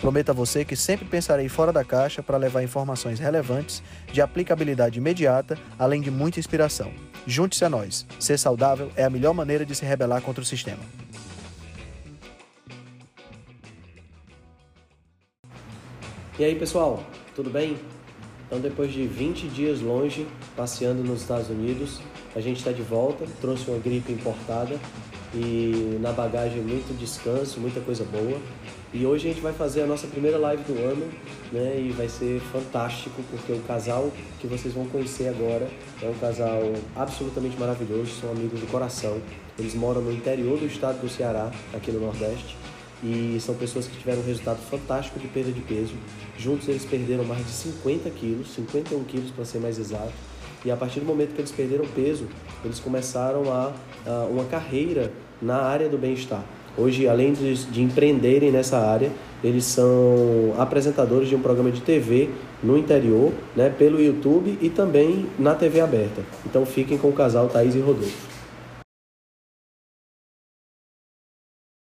Prometo 0.00 0.30
a 0.30 0.34
você 0.34 0.64
que 0.64 0.76
sempre 0.76 1.06
pensarei 1.06 1.48
fora 1.48 1.72
da 1.72 1.84
caixa 1.84 2.22
para 2.22 2.36
levar 2.36 2.62
informações 2.62 3.18
relevantes, 3.18 3.82
de 4.12 4.20
aplicabilidade 4.20 4.98
imediata, 4.98 5.58
além 5.78 6.00
de 6.00 6.10
muita 6.10 6.38
inspiração. 6.38 6.92
Junte-se 7.26 7.64
a 7.64 7.70
nós. 7.70 8.06
Ser 8.20 8.38
saudável 8.38 8.90
é 8.94 9.04
a 9.04 9.10
melhor 9.10 9.32
maneira 9.32 9.64
de 9.64 9.74
se 9.74 9.84
rebelar 9.84 10.20
contra 10.20 10.42
o 10.42 10.46
sistema. 10.46 10.82
E 16.38 16.44
aí, 16.44 16.54
pessoal, 16.54 17.02
tudo 17.34 17.48
bem? 17.48 17.78
Então, 18.46 18.60
depois 18.60 18.92
de 18.92 19.06
20 19.06 19.48
dias 19.48 19.80
longe, 19.80 20.26
passeando 20.54 21.02
nos 21.02 21.22
Estados 21.22 21.48
Unidos, 21.48 22.00
a 22.36 22.40
gente 22.40 22.58
está 22.58 22.70
de 22.70 22.82
volta. 22.82 23.24
Trouxe 23.40 23.68
uma 23.68 23.78
gripe 23.78 24.12
importada 24.12 24.78
e 25.34 25.98
na 26.00 26.12
bagagem 26.12 26.60
muito 26.62 26.96
descanso, 26.96 27.58
muita 27.58 27.80
coisa 27.80 28.04
boa. 28.04 28.38
E 28.92 29.04
hoje 29.04 29.28
a 29.28 29.32
gente 29.32 29.42
vai 29.42 29.52
fazer 29.52 29.82
a 29.82 29.86
nossa 29.86 30.06
primeira 30.06 30.38
live 30.38 30.62
do 30.62 30.78
ano, 30.78 31.10
né? 31.52 31.78
E 31.78 31.92
vai 31.92 32.08
ser 32.08 32.40
fantástico 32.52 33.22
porque 33.30 33.52
o 33.52 33.60
casal 33.60 34.12
que 34.38 34.46
vocês 34.46 34.72
vão 34.72 34.86
conhecer 34.86 35.28
agora 35.28 35.68
é 36.00 36.08
um 36.08 36.14
casal 36.14 36.60
absolutamente 36.94 37.58
maravilhoso, 37.58 38.20
são 38.20 38.30
amigos 38.30 38.60
do 38.60 38.66
coração. 38.66 39.20
Eles 39.58 39.74
moram 39.74 40.02
no 40.02 40.12
interior 40.12 40.58
do 40.58 40.66
estado 40.66 41.00
do 41.00 41.08
Ceará, 41.08 41.50
aqui 41.74 41.90
no 41.90 42.00
Nordeste, 42.00 42.56
e 43.02 43.38
são 43.40 43.54
pessoas 43.54 43.86
que 43.86 43.96
tiveram 43.98 44.20
um 44.20 44.26
resultado 44.26 44.58
fantástico 44.70 45.18
de 45.18 45.26
perda 45.28 45.52
de 45.52 45.60
peso. 45.60 45.94
Juntos 46.38 46.68
eles 46.68 46.84
perderam 46.84 47.24
mais 47.24 47.44
de 47.44 47.52
50 47.52 48.08
quilos, 48.10 48.54
51 48.54 49.04
quilos 49.04 49.30
para 49.30 49.44
ser 49.44 49.58
mais 49.58 49.78
exato. 49.78 50.12
E 50.66 50.70
a 50.72 50.76
partir 50.76 50.98
do 50.98 51.06
momento 51.06 51.32
que 51.32 51.40
eles 51.40 51.52
perderam 51.52 51.86
peso, 51.86 52.26
eles 52.64 52.80
começaram 52.80 53.52
a, 53.52 53.72
a 54.04 54.24
uma 54.24 54.42
carreira 54.46 55.12
na 55.40 55.62
área 55.62 55.88
do 55.88 55.96
bem-estar. 55.96 56.42
Hoje, 56.76 57.06
além 57.06 57.32
de, 57.32 57.54
de, 57.66 57.80
empreenderem 57.80 58.50
nessa 58.50 58.76
área, 58.76 59.12
eles 59.44 59.64
são 59.64 60.54
apresentadores 60.58 61.28
de 61.28 61.36
um 61.36 61.40
programa 61.40 61.70
de 61.70 61.80
TV 61.82 62.30
no 62.64 62.76
interior, 62.76 63.32
né, 63.54 63.70
pelo 63.70 64.02
YouTube 64.02 64.58
e 64.60 64.68
também 64.68 65.28
na 65.38 65.54
TV 65.54 65.80
aberta. 65.80 66.22
Então 66.44 66.66
fiquem 66.66 66.98
com 66.98 67.10
o 67.10 67.12
casal 67.12 67.48
Thaís 67.48 67.76
e 67.76 67.78
Rodolfo. 67.78 68.28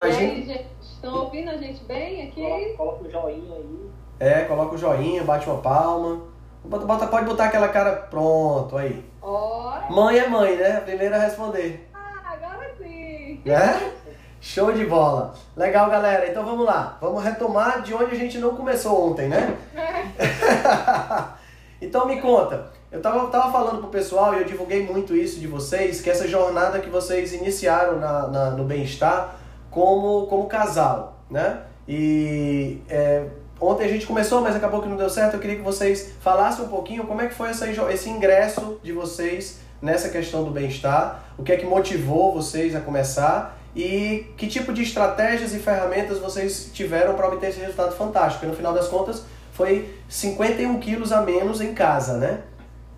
E 0.04 0.06
aí, 0.06 0.42
gente, 0.44 0.66
estão 0.82 1.14
ouvindo 1.24 1.48
a 1.48 1.56
gente 1.56 1.82
bem 1.84 2.28
aqui? 2.28 2.74
Coloca 2.77 3.04
o 3.04 3.10
joinha 3.10 3.54
aí. 3.54 3.91
É, 4.20 4.44
coloca 4.44 4.74
o 4.74 4.78
joinha, 4.78 5.24
bate 5.24 5.48
uma 5.48 5.62
palma. 5.62 6.36
Bota, 6.69 6.84
bota, 6.84 7.06
pode 7.06 7.25
botar 7.25 7.45
aquela 7.45 7.69
cara 7.69 7.92
pronto 7.92 8.77
aí. 8.77 9.05
Oi. 9.22 9.81
Mãe 9.91 10.19
é 10.19 10.28
mãe, 10.28 10.56
né? 10.56 10.78
A 10.78 10.81
primeira 10.81 11.17
a 11.17 11.20
responder. 11.20 11.89
Ah, 11.95 12.33
agora 12.33 12.69
sim. 12.77 13.41
Né? 13.45 13.92
Show 14.41 14.72
de 14.72 14.84
bola. 14.84 15.33
Legal, 15.56 15.89
galera. 15.89 16.28
Então 16.28 16.44
vamos 16.44 16.67
lá. 16.67 16.98
Vamos 17.00 17.22
retomar 17.22 17.83
de 17.83 17.94
onde 17.94 18.17
a 18.17 18.19
gente 18.19 18.39
não 18.39 18.56
começou 18.56 19.11
ontem, 19.11 19.28
né? 19.28 19.56
então 21.81 22.06
me 22.06 22.20
conta. 22.20 22.67
Eu 22.91 23.00
tava, 23.00 23.28
tava 23.28 23.53
falando 23.53 23.78
pro 23.78 23.89
pessoal 23.89 24.34
e 24.34 24.39
eu 24.39 24.44
divulguei 24.44 24.84
muito 24.84 25.14
isso 25.14 25.39
de 25.39 25.47
vocês, 25.47 26.00
que 26.00 26.11
essa 26.11 26.27
jornada 26.27 26.81
que 26.81 26.91
vocês 26.91 27.33
iniciaram 27.33 28.00
na, 28.00 28.27
na 28.27 28.50
no 28.50 28.64
bem-estar 28.64 29.37
como, 29.70 30.27
como 30.27 30.47
casal, 30.47 31.21
né? 31.31 31.62
E 31.87 32.83
é, 32.88 33.27
ontem 33.61 33.84
a 33.84 33.89
gente 33.89 34.06
começou, 34.06 34.41
mas 34.41 34.56
acabou 34.56 34.83
que 34.83 34.89
não 34.89 34.97
deu 34.97 35.11
certo. 35.11 35.34
Eu 35.34 35.41
queria 35.41 35.56
que 35.56 35.62
vocês 35.62 36.12
falassem 36.21 36.65
um 36.65 36.69
pouquinho 36.69 37.05
como 37.05 37.21
é 37.21 37.27
que 37.27 37.34
foi 37.34 37.50
essa, 37.50 37.69
esse 37.69 38.09
ingresso 38.09 38.81
de 38.83 38.93
vocês 38.93 39.61
nessa 39.81 40.09
questão 40.09 40.43
do 40.43 40.50
bem-estar, 40.50 41.25
o 41.39 41.43
que 41.43 41.53
é 41.53 41.56
que 41.56 41.66
motivou 41.66 42.33
vocês 42.33 42.75
a 42.75 42.81
começar 42.81 43.59
e 43.75 44.33
que 44.37 44.47
tipo 44.47 44.72
de 44.72 44.83
estratégias 44.83 45.53
e 45.53 45.59
ferramentas 45.59 46.19
vocês 46.19 46.71
tiveram 46.72 47.15
para 47.15 47.28
obter 47.28 47.50
esse 47.50 47.61
resultado 47.61 47.95
fantástico. 47.95 48.41
Porque 48.41 48.50
no 48.50 48.56
final 48.56 48.72
das 48.72 48.89
contas 48.89 49.22
foi 49.53 49.95
51 50.09 50.78
quilos 50.81 51.12
a 51.12 51.21
menos 51.21 51.61
em 51.61 51.75
casa, 51.75 52.16
né? 52.16 52.41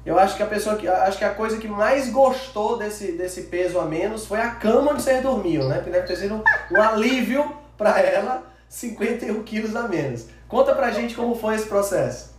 Eu 0.07 0.19
acho 0.19 0.37
que 0.37 0.43
a 0.43 0.47
pessoa 0.47 0.77
que 0.77 0.89
acho 0.89 1.19
que 1.19 1.25
a 1.25 1.31
coisa 1.31 1.59
que 1.59 1.69
mais 1.69 2.11
gostou 2.11 2.79
desse, 2.79 3.13
desse 3.13 3.43
peso 3.43 3.79
a 3.79 3.85
menos 3.85 4.25
foi 4.25 4.41
a 4.41 4.51
cama 4.53 4.93
onde 4.93 5.03
vocês 5.03 5.23
dormiam, 5.23 5.69
né? 5.69 5.77
Porque 5.77 5.91
deve 5.91 6.07
ter 6.07 6.17
sido 6.17 6.43
um 6.73 6.81
alívio 6.81 7.45
para 7.77 8.01
ela 8.01 8.43
51 8.69 9.43
quilos 9.43 9.77
a 9.77 9.87
menos. 9.87 10.27
Conta 10.49 10.75
pra 10.75 10.91
gente 10.91 11.15
como 11.15 11.35
foi 11.35 11.55
esse 11.57 11.69
processo. 11.69 12.35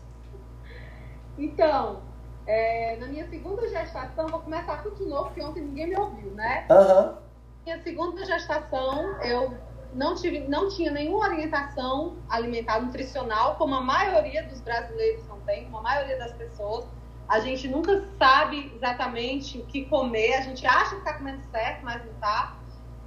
Então, 1.38 2.02
é, 2.48 2.98
na 3.00 3.06
minha 3.06 3.28
segunda 3.30 3.68
gestação, 3.70 4.28
vou 4.28 4.40
começar 4.40 4.82
tudo 4.82 4.96
de 4.96 5.06
novo, 5.06 5.26
porque 5.26 5.44
ontem 5.44 5.62
ninguém 5.62 5.88
me 5.88 5.96
ouviu, 5.96 6.32
né? 6.32 6.66
Uhum. 6.70 7.16
Minha 7.64 7.82
segunda 7.84 8.26
gestação, 8.26 9.22
eu 9.22 9.56
não, 9.94 10.16
tive, 10.16 10.40
não 10.48 10.68
tinha 10.70 10.92
nenhuma 10.92 11.28
orientação 11.28 12.18
alimentar, 12.28 12.82
nutricional, 12.82 13.56
como 13.56 13.76
a 13.76 13.82
maioria 13.82 14.44
dos 14.44 14.60
brasileiros 14.62 15.28
não 15.28 15.40
tem, 15.42 15.66
como 15.66 15.78
a 15.78 15.82
maioria 15.82 16.18
das 16.18 16.34
pessoas. 16.34 16.86
A 17.28 17.40
gente 17.40 17.68
nunca 17.68 18.04
sabe 18.18 18.72
exatamente 18.76 19.60
o 19.60 19.66
que 19.66 19.86
comer, 19.86 20.34
a 20.34 20.42
gente 20.42 20.66
acha 20.66 20.96
que 20.96 21.02
está 21.02 21.14
comendo 21.14 21.44
certo, 21.52 21.86
mas 21.86 22.04
não 22.04 22.12
está. 22.14 22.58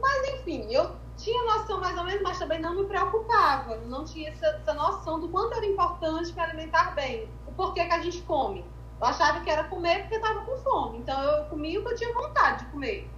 Mas, 0.01 0.29
enfim, 0.35 0.73
eu 0.73 1.02
tinha 1.17 1.45
noção 1.45 1.81
mais 1.81 1.97
ou 1.97 2.05
menos, 2.05 2.23
mas 2.23 2.39
também 2.39 2.61
não 2.61 2.75
me 2.75 2.85
preocupava. 2.85 3.77
Não 3.87 4.05
tinha 4.05 4.31
essa, 4.31 4.47
essa 4.47 4.75
noção 4.75 5.21
do 5.21 5.29
quanto 5.29 5.55
era 5.55 5.67
importante 5.67 6.33
para 6.33 6.45
alimentar 6.45 6.95
bem. 6.95 7.29
O 7.47 7.53
porquê 7.53 7.85
que 7.85 7.95
a 7.95 8.01
gente 8.01 8.23
come. 8.23 8.65
Eu 9.01 9.07
achava 9.07 9.41
que 9.41 9.51
era 9.51 9.65
comer 9.65 10.03
porque 10.03 10.17
estava 10.17 10.41
com 10.41 10.57
fome. 10.59 10.99
Então 10.99 11.21
eu 11.23 11.45
comia 11.47 11.81
o 11.81 11.85
que 11.85 11.93
eu 11.93 11.97
tinha 11.97 12.15
vontade 12.15 12.65
de 12.65 12.71
comer. 12.71 13.11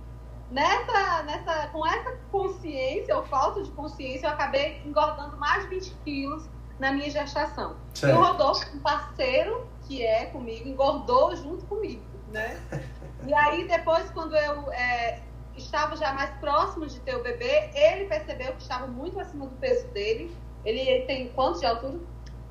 Nessa, 0.50 1.22
nessa, 1.24 1.68
com 1.68 1.86
essa 1.86 2.16
consciência, 2.30 3.16
ou 3.16 3.24
falta 3.24 3.62
de 3.62 3.70
consciência, 3.72 4.26
eu 4.26 4.32
acabei 4.32 4.82
engordando 4.84 5.36
mais 5.36 5.64
de 5.64 5.70
20 5.70 5.94
quilos 6.04 6.48
na 6.78 6.92
minha 6.92 7.10
gestação. 7.10 7.76
Certo. 7.94 8.14
E 8.14 8.18
o 8.18 8.22
Rodolfo, 8.22 8.76
um 8.76 8.80
parceiro 8.80 9.66
que 9.86 10.04
é 10.04 10.26
comigo, 10.26 10.68
engordou 10.68 11.34
junto 11.36 11.64
comigo, 11.66 12.04
né? 12.28 12.60
E 13.26 13.32
aí, 13.32 13.66
depois, 13.66 14.10
quando 14.10 14.36
eu 14.36 14.70
é, 14.70 15.22
estava 15.56 15.96
já 15.96 16.12
mais 16.12 16.30
próximo 16.38 16.86
de 16.86 16.98
ter 17.00 17.16
o 17.16 17.22
bebê, 17.22 17.70
ele 17.74 18.06
percebeu 18.06 18.52
que 18.54 18.62
estava 18.62 18.86
muito 18.86 19.18
acima 19.20 19.46
do 19.46 19.56
peso 19.56 19.86
dele. 19.88 20.36
Ele 20.64 21.02
tem 21.02 21.28
quanto 21.28 21.60
de 21.60 21.66
altura? 21.66 21.98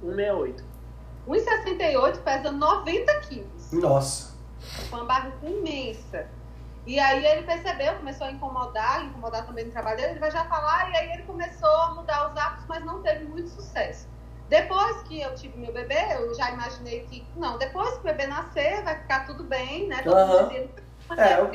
1,68. 0.04 0.64
1,68, 1.28 2.18
pesa 2.24 2.52
90 2.52 3.20
quilos. 3.22 3.72
Nossa. 3.72 4.34
Com 4.90 4.98
uma 4.98 5.06
barriga 5.06 5.48
imensa. 5.48 6.28
E 6.86 7.00
aí 7.00 7.26
ele 7.26 7.44
percebeu, 7.44 7.96
começou 7.96 8.28
a 8.28 8.32
incomodar, 8.32 9.06
incomodar 9.06 9.46
também 9.46 9.66
no 9.66 9.72
trabalho 9.72 9.98
dele, 9.98 10.12
ele 10.12 10.20
vai 10.20 10.32
já 10.32 10.44
falar, 10.46 10.92
e 10.92 10.98
aí 10.98 11.14
ele 11.14 11.24
começou 11.24 11.70
a 11.70 11.94
mudar 11.94 12.30
os 12.30 12.38
hábitos, 12.38 12.66
mas 12.68 12.84
não 12.84 13.02
teve 13.02 13.24
muito 13.24 13.50
sucesso. 13.50 14.08
Depois 14.50 15.02
que 15.04 15.22
eu 15.22 15.34
tive 15.34 15.58
meu 15.58 15.72
bebê, 15.72 15.98
eu 16.12 16.34
já 16.36 16.52
imaginei 16.52 17.06
que, 17.06 17.26
não, 17.38 17.58
depois 17.58 17.94
que 17.94 18.00
o 18.00 18.04
bebê 18.04 18.28
nascer, 18.28 18.84
vai 18.84 19.00
ficar 19.00 19.26
tudo 19.26 19.46
bem, 19.46 19.88
né? 19.88 20.02
Todo 20.04 20.18
uhum. 20.18 20.28
mundo 20.28 20.84
é, 21.18 21.40
eu... 21.40 21.50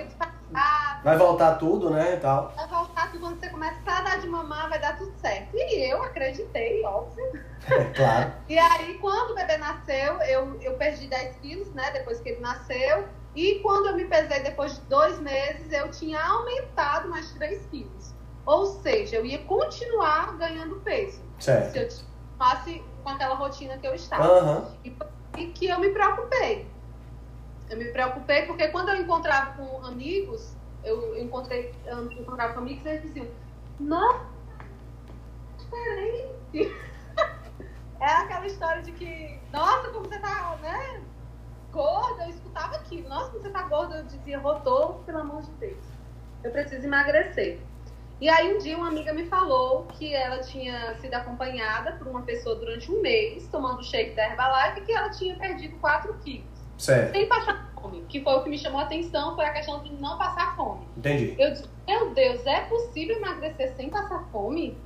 Vai 1.04 1.16
voltar 1.16 1.54
tudo, 1.56 1.90
né, 1.90 2.14
e 2.14 2.16
tal. 2.18 2.52
Vai 2.56 2.66
voltar 2.66 3.10
tudo, 3.10 3.20
quando 3.20 3.40
você 3.40 3.48
começar 3.48 3.98
a 3.98 4.00
dar 4.02 4.20
de 4.20 4.28
mamar, 4.28 4.68
vai 4.68 4.78
dar 4.80 4.96
tudo 4.98 5.12
certo. 5.18 5.50
E 5.54 5.90
eu 5.90 6.02
acreditei, 6.02 6.84
óbvio. 6.84 7.48
É, 7.68 7.84
claro. 7.92 8.32
e 8.48 8.58
aí, 8.58 8.94
quando 8.98 9.32
o 9.32 9.34
bebê 9.34 9.58
nasceu, 9.58 10.22
eu, 10.22 10.58
eu 10.62 10.74
perdi 10.74 11.06
10 11.06 11.36
quilos, 11.36 11.68
né, 11.74 11.90
depois 11.90 12.18
que 12.20 12.30
ele 12.30 12.40
nasceu. 12.40 13.06
E 13.34 13.56
quando 13.56 13.88
eu 13.88 13.96
me 13.96 14.06
pesei 14.06 14.40
depois 14.40 14.76
de 14.76 14.80
dois 14.82 15.20
meses, 15.20 15.70
eu 15.70 15.90
tinha 15.90 16.18
aumentado 16.18 17.08
mais 17.08 17.30
3 17.32 17.66
quilos. 17.66 18.14
Ou 18.46 18.64
seja, 18.80 19.16
eu 19.16 19.26
ia 19.26 19.40
continuar 19.40 20.38
ganhando 20.38 20.76
peso. 20.76 21.20
Certo. 21.38 21.72
Se 21.72 21.78
eu 21.78 21.88
continuasse 22.38 22.84
com 23.02 23.10
aquela 23.10 23.34
rotina 23.34 23.76
que 23.76 23.86
eu 23.86 23.94
estava. 23.94 24.32
Uhum. 24.32 24.96
E 25.36 25.46
que 25.48 25.66
eu 25.66 25.78
me 25.78 25.90
preocupei 25.90 26.66
eu 27.70 27.76
me 27.76 27.86
preocupei 27.86 28.46
porque 28.46 28.68
quando 28.68 28.90
eu 28.90 28.96
encontrava 28.96 29.52
com 29.52 29.84
amigos, 29.84 30.56
eu 30.84 31.18
encontrei, 31.18 31.74
eu 31.86 32.10
encontrava 32.12 32.54
com 32.54 32.60
amigos 32.60 32.84
e 32.84 32.88
eles 32.88 33.02
diziam, 33.02 33.26
nossa, 33.80 34.26
diferente. 35.58 36.72
é 38.00 38.12
aquela 38.12 38.46
história 38.46 38.82
de 38.82 38.92
que, 38.92 39.38
nossa, 39.52 39.88
como 39.90 40.08
você 40.08 40.18
tá, 40.18 40.56
né, 40.62 41.02
gorda, 41.70 42.24
eu 42.24 42.30
escutava 42.30 42.76
aquilo, 42.76 43.08
nossa, 43.08 43.30
como 43.30 43.42
você 43.42 43.50
tá 43.50 43.62
gorda, 43.62 43.98
eu 43.98 44.04
dizia, 44.04 44.38
rodou, 44.38 45.02
pelo 45.04 45.18
amor 45.18 45.42
de 45.42 45.50
Deus, 45.52 45.84
eu 46.42 46.50
preciso 46.50 46.86
emagrecer. 46.86 47.60
E 48.20 48.28
aí 48.28 48.52
um 48.52 48.58
dia 48.58 48.76
uma 48.76 48.88
amiga 48.88 49.12
me 49.12 49.26
falou 49.26 49.84
que 49.84 50.12
ela 50.12 50.40
tinha 50.40 50.96
sido 50.96 51.14
acompanhada 51.14 51.92
por 51.92 52.08
uma 52.08 52.22
pessoa 52.22 52.56
durante 52.56 52.90
um 52.90 53.00
mês, 53.00 53.46
tomando 53.46 53.84
shake 53.84 54.16
da 54.16 54.24
Herbalife, 54.24 54.80
e 54.80 54.84
que 54.84 54.92
ela 54.92 55.08
tinha 55.10 55.36
perdido 55.36 55.76
4 55.78 56.12
quilos. 56.14 56.57
Certo. 56.78 57.12
Sem 57.12 57.26
passar 57.26 57.68
que 58.08 58.22
foi 58.22 58.34
o 58.34 58.42
que 58.42 58.50
me 58.50 58.58
chamou 58.58 58.80
a 58.80 58.84
atenção, 58.84 59.34
foi 59.34 59.44
a 59.44 59.52
questão 59.52 59.82
de 59.82 59.92
não 59.94 60.18
passar 60.18 60.56
fome. 60.56 60.86
Entendi. 60.96 61.34
Eu 61.38 61.52
disse, 61.52 61.68
meu 61.86 62.10
Deus, 62.10 62.44
é 62.46 62.60
possível 62.62 63.16
emagrecer 63.16 63.74
sem 63.76 63.88
passar 63.88 64.24
fome? 64.32 64.76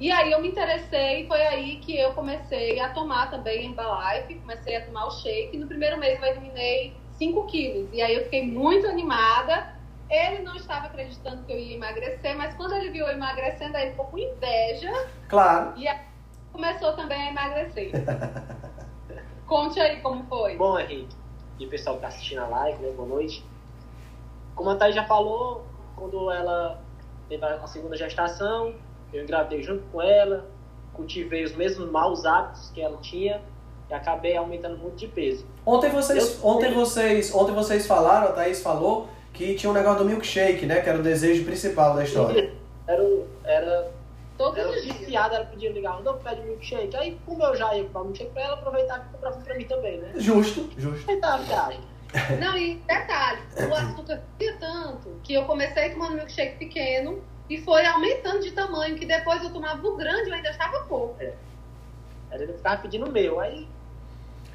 E 0.00 0.10
aí 0.10 0.32
eu 0.32 0.40
me 0.40 0.48
interessei, 0.48 1.26
foi 1.26 1.40
aí 1.42 1.76
que 1.76 1.96
eu 1.96 2.12
comecei 2.12 2.80
a 2.80 2.88
tomar 2.88 3.30
também 3.30 3.66
Herbalife, 3.66 4.34
comecei 4.34 4.76
a 4.76 4.86
tomar 4.86 5.06
o 5.06 5.10
shake. 5.10 5.56
No 5.56 5.66
primeiro 5.66 5.98
mês 5.98 6.20
eu 6.20 6.28
eliminei 6.28 6.96
5 7.18 7.46
quilos. 7.46 7.88
E 7.92 8.00
aí 8.00 8.14
eu 8.14 8.24
fiquei 8.24 8.44
muito 8.46 8.86
animada. 8.86 9.80
Ele 10.10 10.42
não 10.42 10.56
estava 10.56 10.86
acreditando 10.86 11.44
que 11.44 11.52
eu 11.52 11.58
ia 11.58 11.76
emagrecer, 11.76 12.36
mas 12.36 12.54
quando 12.54 12.74
ele 12.74 12.90
viu 12.90 13.06
eu 13.06 13.14
emagrecendo, 13.14 13.76
aí 13.76 13.84
ele 13.84 13.90
ficou 13.92 14.06
com 14.06 14.18
inveja. 14.18 14.90
Claro. 15.28 15.72
E 15.76 15.86
aí 15.86 16.00
começou 16.52 16.94
também 16.94 17.22
a 17.22 17.30
emagrecer. 17.30 17.92
Conte 19.46 19.80
aí 19.80 20.00
como 20.00 20.24
foi. 20.24 20.56
Bom, 20.56 20.78
Henrique, 20.78 21.14
e 21.62 21.66
o 21.66 21.68
pessoal 21.68 21.96
que 21.96 22.04
está 22.04 22.08
assistindo 22.08 22.40
a 22.40 22.46
live, 22.48 22.82
né? 22.82 22.92
Boa 22.96 23.08
noite. 23.08 23.44
Como 24.54 24.68
a 24.70 24.76
Thaís 24.76 24.94
já 24.94 25.04
falou, 25.04 25.64
quando 25.96 26.30
ela 26.30 26.80
teve 27.28 27.44
a 27.44 27.66
segunda 27.66 27.96
gestação, 27.96 28.74
eu 29.12 29.22
engravidei 29.22 29.62
junto 29.62 29.84
com 29.92 30.02
ela, 30.02 30.44
cultivei 30.92 31.44
os 31.44 31.54
mesmos 31.54 31.88
maus 31.90 32.24
hábitos 32.26 32.70
que 32.70 32.82
ela 32.82 32.96
tinha 32.98 33.40
e 33.88 33.94
acabei 33.94 34.36
aumentando 34.36 34.76
muito 34.76 34.96
de 34.96 35.06
peso. 35.06 35.46
Ontem 35.64 35.90
vocês, 35.90 36.40
Eu- 36.42 36.48
ontem 36.48 36.72
vocês, 36.74 37.32
ontem 37.34 37.52
vocês 37.54 37.86
falaram, 37.86 38.28
a 38.28 38.32
Thaís 38.32 38.60
falou 38.62 39.08
que 39.32 39.54
tinha 39.54 39.70
um 39.70 39.74
negócio 39.74 40.00
do 40.00 40.04
milkshake, 40.04 40.66
né? 40.66 40.80
Que 40.80 40.88
era 40.88 40.98
o 40.98 41.02
desejo 41.02 41.44
principal 41.44 41.94
da 41.94 42.02
história. 42.04 42.52
Era, 42.86 43.02
era, 43.44 43.90
Dias. 44.50 44.96
viciada, 44.98 45.36
ela 45.36 45.44
podia 45.44 45.70
ligar, 45.70 46.02
não 46.02 46.18
pede 46.18 46.42
milkshake. 46.42 46.96
Aí, 46.96 47.18
como 47.24 47.42
eu 47.44 47.54
já 47.56 47.74
ia 47.74 47.84
comprar 47.84 48.04
milkshake 48.04 48.30
pra 48.32 48.42
ela, 48.42 48.54
aproveitar 48.54 48.98
e 48.98 49.12
comprar 49.12 49.32
pra 49.32 49.54
mim 49.54 49.64
também, 49.64 49.98
né? 49.98 50.12
Justo, 50.16 50.68
justo. 50.76 51.02
Aproveitar 51.02 51.34
a 51.34 51.36
viagem. 51.38 51.80
Não, 52.38 52.56
e 52.58 52.76
detalhe, 52.86 53.40
o 53.56 53.74
açúcar 53.74 54.20
subia 54.20 54.56
tanto 54.60 55.08
que 55.22 55.32
eu 55.32 55.44
comecei 55.44 55.90
tomando 55.90 56.16
milkshake 56.16 56.58
pequeno 56.58 57.22
e 57.48 57.58
foi 57.58 57.86
aumentando 57.86 58.40
de 58.40 58.50
tamanho, 58.50 58.96
que 58.96 59.06
depois 59.06 59.42
eu 59.42 59.50
tomava 59.50 59.86
o 59.86 59.96
grande 59.96 60.28
eu 60.28 60.34
ainda 60.34 60.50
estava 60.50 60.80
pouco. 60.84 61.16
Aí 61.20 61.32
ele 62.32 62.52
ficava 62.52 62.82
pedindo 62.82 63.06
o 63.06 63.10
meu. 63.10 63.40
Aí, 63.40 63.66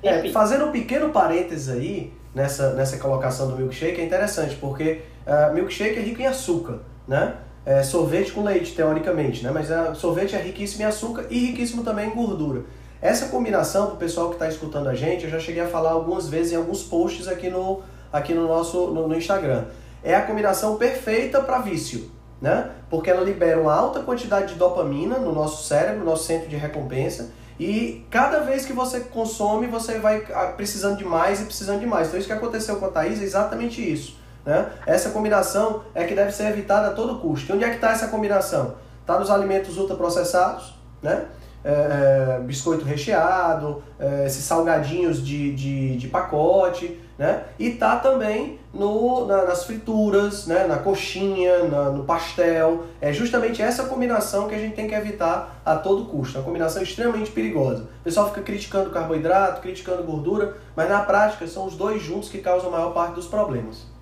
É, 0.03 0.29
fazendo 0.29 0.65
um 0.65 0.71
pequeno 0.71 1.09
parênteses 1.09 1.69
aí 1.69 2.13
nessa, 2.33 2.73
nessa 2.73 2.97
colocação 2.99 3.49
do 3.49 3.55
milkshake 3.55 3.99
é 4.01 4.05
interessante, 4.05 4.55
porque 4.57 5.01
ah, 5.25 5.49
milkshake 5.49 5.97
é 5.97 6.01
rico 6.01 6.21
em 6.21 6.27
açúcar, 6.27 6.79
né? 7.07 7.37
É 7.67 7.83
sorvete 7.83 8.31
com 8.31 8.45
leite, 8.45 8.73
teoricamente, 8.73 9.43
né? 9.43 9.51
Mas 9.53 9.69
ah, 9.69 9.93
sorvete 9.93 10.37
é 10.37 10.41
riquíssimo 10.41 10.83
em 10.83 10.85
açúcar 10.85 11.25
e 11.29 11.47
riquíssimo 11.47 11.83
também 11.83 12.07
em 12.07 12.15
gordura. 12.15 12.61
Essa 13.01 13.25
combinação, 13.25 13.87
pro 13.87 13.97
pessoal 13.97 14.29
que 14.29 14.35
está 14.35 14.47
escutando 14.47 14.87
a 14.87 14.95
gente, 14.95 15.25
eu 15.25 15.29
já 15.29 15.37
cheguei 15.37 15.61
a 15.61 15.67
falar 15.67 15.91
algumas 15.91 16.29
vezes 16.29 16.53
em 16.53 16.55
alguns 16.55 16.81
posts 16.81 17.27
aqui 17.27 17.49
no, 17.49 17.81
aqui 18.11 18.33
no 18.33 18.47
nosso 18.47 18.87
no, 18.87 19.09
no 19.09 19.17
Instagram. 19.17 19.65
É 20.01 20.15
a 20.15 20.21
combinação 20.21 20.77
perfeita 20.77 21.41
para 21.41 21.59
vício, 21.59 22.09
né? 22.41 22.71
Porque 22.89 23.09
ela 23.09 23.21
libera 23.21 23.59
uma 23.59 23.73
alta 23.73 23.99
quantidade 23.99 24.53
de 24.53 24.55
dopamina 24.55 25.17
no 25.17 25.33
nosso 25.33 25.67
cérebro, 25.67 26.05
nosso 26.05 26.23
centro 26.23 26.47
de 26.47 26.55
recompensa, 26.55 27.31
e 27.59 28.05
cada 28.09 28.39
vez 28.39 28.65
que 28.65 28.71
você 28.71 29.01
consome, 29.01 29.67
você 29.67 29.99
vai 29.99 30.23
ah, 30.33 30.53
precisando 30.55 30.97
de 30.97 31.03
mais 31.03 31.41
e 31.41 31.43
precisando 31.43 31.81
de 31.81 31.85
mais. 31.85 32.07
Então, 32.07 32.17
isso 32.17 32.29
que 32.29 32.33
aconteceu 32.33 32.77
com 32.77 32.85
a 32.85 32.89
Thaís 32.89 33.19
é 33.19 33.25
exatamente 33.25 33.81
isso. 33.81 34.15
Né? 34.47 34.65
Essa 34.85 35.09
combinação 35.09 35.81
é 35.94 36.05
que 36.05 36.15
deve 36.15 36.31
ser 36.31 36.45
evitada 36.45 36.88
a 36.88 36.91
todo 36.91 37.19
custo. 37.19 37.51
E 37.51 37.53
onde 37.53 37.65
é 37.65 37.69
que 37.69 37.75
está 37.75 37.91
essa 37.91 38.07
combinação? 38.07 38.75
Está 39.01 39.19
nos 39.19 39.29
alimentos 39.29 39.77
ultraprocessados, 39.77 40.73
né? 41.03 41.25
É, 41.65 42.38
é, 42.38 42.39
biscoito 42.44 42.85
recheado, 42.85 43.83
é, 43.99 44.25
esses 44.25 44.45
salgadinhos 44.45 45.25
de, 45.25 45.53
de, 45.53 45.97
de 45.97 46.07
pacote, 46.07 46.97
né? 47.19 47.44
E 47.59 47.71
tá 47.71 47.97
também 47.97 48.57
no, 48.73 49.25
na- 49.25 49.44
nas 49.44 49.65
frituras, 49.65 50.47
né? 50.47 50.65
na 50.65 50.77
coxinha, 50.77 51.65
na- 51.65 51.89
no 51.89 52.05
pastel. 52.05 52.83
É 53.01 53.11
justamente 53.11 53.61
essa 53.61 53.83
combinação 53.83 54.47
que 54.47 54.55
a 54.55 54.59
gente 54.59 54.75
tem 54.77 54.88
que 54.88 54.95
evitar 54.95 55.59
a 55.65 55.75
todo 55.75 56.05
custo. 56.05 56.38
É 56.38 56.39
uma 56.39 56.45
combinação 56.45 56.81
extremamente 56.81 57.31
perigosa. 57.31 57.83
O 57.99 58.03
pessoal 58.05 58.29
fica 58.29 58.41
criticando 58.44 58.91
carboidrato, 58.91 59.59
criticando 59.61 60.03
gordura, 60.03 60.55
mas 60.73 60.88
na 60.89 61.01
prática 61.01 61.45
são 61.47 61.65
os 61.65 61.75
dois 61.75 62.01
juntos 62.01 62.29
que 62.29 62.38
causam 62.38 62.69
a 62.69 62.71
maior 62.71 62.94
parte 62.94 63.15
dos 63.15 63.27
problemas. 63.27 63.96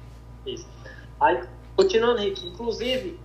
Isso. 0.45 0.67
Aí, 1.19 1.43
continuando, 1.75 2.19
Henrique, 2.19 2.47
inclusive, 2.47 3.19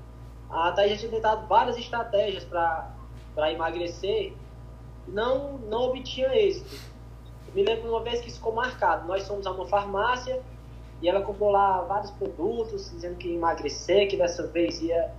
a 0.50 0.72
Thaís 0.72 0.98
tinha 0.98 1.10
tentado 1.10 1.46
várias 1.46 1.76
estratégias 1.76 2.44
para 2.44 3.52
emagrecer, 3.52 4.32
não, 5.06 5.58
não 5.58 5.82
obtinha 5.82 6.34
êxito. 6.34 6.90
Me 7.54 7.64
lembro 7.64 7.90
uma 7.90 8.02
vez 8.02 8.20
que 8.20 8.28
isso 8.28 8.36
ficou 8.36 8.54
marcado. 8.54 9.06
Nós 9.08 9.26
fomos 9.26 9.46
a 9.46 9.50
uma 9.50 9.66
farmácia 9.66 10.40
e 11.02 11.08
ela 11.08 11.22
comprou 11.22 11.50
lá 11.50 11.82
vários 11.82 12.10
produtos, 12.12 12.90
dizendo 12.90 13.16
que 13.16 13.28
ia 13.28 13.34
emagrecer, 13.34 14.08
que 14.08 14.16
dessa 14.16 14.46
vez 14.46 14.80
ia 14.80 15.12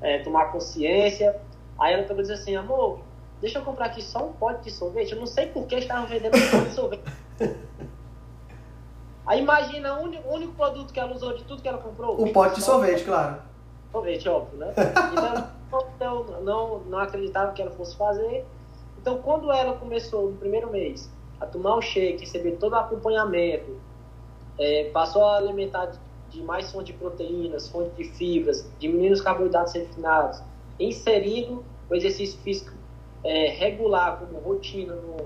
é, 0.00 0.18
tomar 0.18 0.46
consciência. 0.46 1.40
Aí 1.78 1.92
ela 1.92 2.02
e 2.02 2.16
disse 2.16 2.32
assim, 2.32 2.56
amor, 2.56 3.00
deixa 3.40 3.58
eu 3.58 3.62
comprar 3.62 3.86
aqui 3.86 4.02
só 4.02 4.26
um 4.26 4.32
pote 4.32 4.64
de 4.64 4.70
sorvete. 4.70 5.12
Eu 5.12 5.18
não 5.18 5.26
sei 5.26 5.46
por 5.46 5.66
que 5.66 5.76
estavam 5.76 6.06
vendendo 6.06 6.36
um 6.36 6.50
pote 6.50 6.68
de 6.68 6.74
sorvete. 6.74 7.02
Aí 9.26 9.40
imagina 9.40 9.98
o 9.98 10.04
único, 10.04 10.28
único 10.32 10.52
produto 10.52 10.92
que 10.92 11.00
ela 11.00 11.14
usou 11.14 11.34
de 11.36 11.42
tudo 11.44 11.60
que 11.60 11.68
ela 11.68 11.78
comprou. 11.78 12.20
O 12.20 12.32
pote 12.32 12.56
de 12.56 12.62
sorvete, 12.62 13.04
claro. 13.04 13.42
sorvete, 13.90 14.28
óbvio, 14.28 14.58
né? 14.58 14.72
Então, 15.96 16.24
não, 16.42 16.78
não 16.80 16.98
acreditava 16.98 17.52
que 17.52 17.60
ela 17.60 17.72
fosse 17.72 17.96
fazer. 17.96 18.46
Então, 19.00 19.18
quando 19.18 19.50
ela 19.52 19.76
começou 19.76 20.30
no 20.30 20.36
primeiro 20.36 20.70
mês 20.70 21.10
a 21.40 21.46
tomar 21.46 21.76
o 21.76 21.82
shake, 21.82 22.20
receber 22.20 22.52
todo 22.52 22.72
o 22.72 22.76
acompanhamento, 22.76 23.76
é, 24.58 24.90
passou 24.92 25.24
a 25.24 25.36
alimentar 25.36 25.86
de, 25.86 25.98
de 26.30 26.42
mais 26.42 26.70
fonte 26.70 26.92
de 26.92 26.98
proteínas, 26.98 27.68
fonte 27.68 27.90
de 27.96 28.04
fibras, 28.04 28.70
diminuindo 28.78 29.12
os 29.12 29.20
carboidratos 29.20 29.74
refinados, 29.74 30.40
inserindo 30.78 31.64
o 31.90 31.94
exercício 31.94 32.38
físico 32.40 32.72
é, 33.24 33.48
regular 33.48 34.18
como 34.18 34.38
rotina 34.38 34.94
no, 34.94 35.16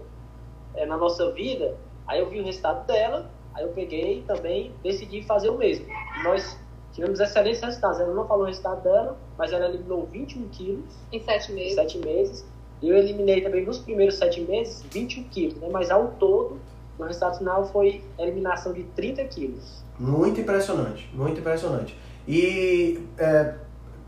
é, 0.74 0.86
na 0.86 0.96
nossa 0.96 1.30
vida, 1.32 1.76
aí 2.06 2.18
eu 2.20 2.28
vi 2.28 2.40
o 2.40 2.44
resultado 2.44 2.86
dela, 2.86 3.30
aí 3.60 3.66
eu 3.66 3.72
peguei 3.72 4.18
e 4.18 4.22
também 4.22 4.72
decidi 4.82 5.22
fazer 5.22 5.50
o 5.50 5.58
mesmo. 5.58 5.86
Nós 6.24 6.56
tivemos 6.92 7.20
excelentes 7.20 7.60
resultados. 7.60 8.00
Ela 8.00 8.14
não 8.14 8.26
falou 8.26 8.44
o 8.44 8.46
resultado 8.46 8.82
dela, 8.82 9.16
mas 9.38 9.52
ela 9.52 9.66
eliminou 9.66 10.06
21 10.06 10.48
quilos 10.48 10.84
Em 11.12 11.20
sete 11.20 11.52
em 11.52 11.54
meses. 11.54 11.74
7 11.74 11.98
meses. 11.98 12.44
E 12.82 12.88
eu 12.88 12.96
eliminei 12.96 13.42
também 13.42 13.64
nos 13.64 13.78
primeiros 13.78 14.16
7 14.16 14.40
meses 14.42 14.82
21 14.90 15.24
quilos, 15.24 15.56
né? 15.56 15.68
Mas 15.70 15.90
ao 15.90 16.08
todo, 16.12 16.58
o 16.98 17.02
resultado 17.04 17.38
final 17.38 17.66
foi 17.66 18.02
a 18.18 18.22
eliminação 18.22 18.72
de 18.72 18.84
30 18.84 19.24
quilos. 19.24 19.84
Muito 19.98 20.40
impressionante, 20.40 21.08
muito 21.12 21.40
impressionante. 21.40 21.96
E 22.26 23.06
é, 23.18 23.54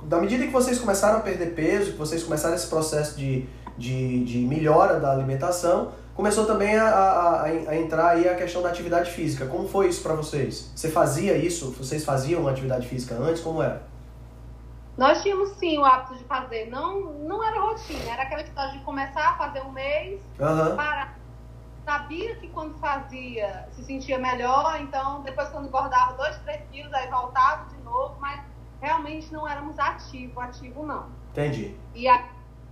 da 0.04 0.18
medida 0.20 0.46
que 0.46 0.52
vocês 0.52 0.78
começaram 0.78 1.18
a 1.18 1.20
perder 1.20 1.54
peso, 1.54 1.92
que 1.92 1.98
vocês 1.98 2.22
começaram 2.22 2.54
esse 2.54 2.66
processo 2.66 3.18
de, 3.18 3.46
de, 3.76 4.24
de 4.24 4.38
melhora 4.38 4.98
da 4.98 5.12
alimentação, 5.12 5.92
começou 6.14 6.46
também 6.46 6.76
a, 6.76 6.88
a, 6.88 7.42
a 7.44 7.76
entrar 7.76 8.08
aí 8.10 8.28
a 8.28 8.34
questão 8.34 8.62
da 8.62 8.68
atividade 8.68 9.10
física. 9.10 9.46
Como 9.46 9.68
foi 9.68 9.88
isso 9.88 10.02
para 10.02 10.14
vocês? 10.14 10.70
Você 10.74 10.90
fazia 10.90 11.36
isso? 11.36 11.72
Vocês 11.72 12.04
faziam 12.04 12.46
atividade 12.48 12.86
física 12.86 13.14
antes? 13.14 13.42
Como 13.42 13.62
era? 13.62 13.82
Nós 14.96 15.22
tínhamos 15.22 15.50
sim 15.52 15.78
o 15.78 15.84
hábito 15.84 16.16
de 16.16 16.24
fazer, 16.24 16.66
não, 16.68 17.00
não 17.00 17.42
era 17.42 17.58
rotina, 17.60 18.10
era 18.10 18.24
aquela 18.24 18.42
história 18.42 18.72
de 18.72 18.84
começar 18.84 19.30
a 19.30 19.34
fazer 19.38 19.62
um 19.62 19.72
mês, 19.72 20.20
Aham. 20.38 20.76
parar. 20.76 21.18
Sabia 21.84 22.36
que 22.36 22.48
quando 22.48 22.78
fazia 22.78 23.66
se 23.72 23.82
sentia 23.84 24.18
melhor, 24.18 24.80
então 24.80 25.22
depois 25.22 25.48
quando 25.48 25.66
engordava 25.66 26.12
dois, 26.12 26.36
três 26.40 26.62
quilos, 26.70 26.92
aí 26.92 27.08
voltava 27.08 27.64
de 27.70 27.82
novo, 27.82 28.14
mas 28.20 28.40
realmente 28.80 29.32
não 29.32 29.48
éramos 29.48 29.78
ativo, 29.78 30.38
ativo 30.40 30.86
não. 30.86 31.06
Entendi. 31.32 31.74
E 31.94 32.06
a, 32.06 32.28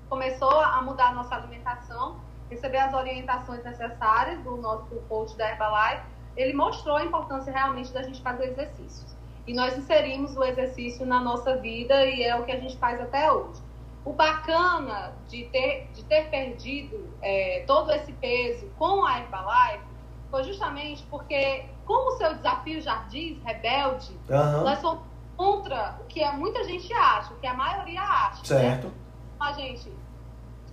começou 0.09 0.61
a 0.61 0.83
mudar 0.83 1.09
a 1.09 1.13
nossa 1.15 1.35
alimentação, 1.35 2.21
receber 2.51 2.79
as 2.79 2.93
orientações 2.93 3.65
necessárias 3.65 4.43
do 4.43 4.57
nosso 4.57 4.95
coach 5.09 5.37
da 5.37 5.49
Herbalife. 5.49 6.03
Ele 6.37 6.53
mostrou 6.53 6.97
a 6.97 7.05
importância 7.05 7.53
realmente 7.53 7.93
da 7.93 8.03
gente 8.03 8.21
fazer 8.21 8.49
exercícios. 8.51 9.15
E 9.47 9.55
nós 9.55 9.77
inserimos 9.77 10.37
o 10.37 10.45
exercício 10.45 11.07
na 11.07 11.21
nossa 11.21 11.57
vida 11.57 12.05
e 12.05 12.23
é 12.23 12.37
o 12.37 12.45
que 12.45 12.53
a 12.53 12.59
gente 12.59 12.77
faz 12.77 13.01
até 13.01 13.33
hoje. 13.33 13.61
O 14.05 14.13
bacana 14.13 15.13
de 15.29 15.45
ter, 15.47 15.89
de 15.93 16.05
ter 16.05 16.31
perdido 16.31 17.13
é, 17.23 17.65
todo 17.67 17.91
esse 17.93 18.13
peso 18.15 18.71
com 18.79 19.05
a 19.05 19.19
Herbalife 19.21 19.85
foi 20.31 20.45
justamente 20.45 21.05
porque, 21.11 21.65
como 21.85 22.15
o 22.15 22.17
seu 22.17 22.35
desafio 22.35 22.81
já 22.81 23.03
diz, 23.09 23.43
rebelde, 23.43 24.17
Aham. 24.31 24.63
nós 24.63 24.79
somos 24.79 25.03
contra 25.37 25.99
o 26.01 26.05
que 26.05 26.25
muita 26.33 26.63
gente 26.65 26.93
acha, 26.93 27.33
o 27.35 27.37
que 27.39 27.47
a 27.47 27.55
maioria 27.55 28.03
acha. 28.03 28.55
né? 28.55 28.61
Certo. 28.61 28.93
a 29.39 29.53
gente 29.53 29.91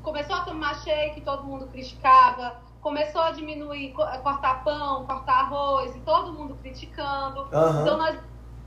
começou 0.07 0.37
a 0.37 0.41
tomar 0.41 0.73
shake, 0.75 1.19
todo 1.19 1.43
mundo 1.43 1.67
criticava, 1.67 2.55
começou 2.79 3.19
a 3.19 3.31
diminuir, 3.31 3.93
a 3.99 4.19
cortar 4.19 4.63
pão, 4.63 5.05
cortar 5.05 5.41
arroz, 5.41 5.93
e 5.97 5.99
todo 5.99 6.31
mundo 6.31 6.55
criticando. 6.61 7.41
Então 7.51 7.59
Aham. 7.59 7.97
nós 7.97 8.19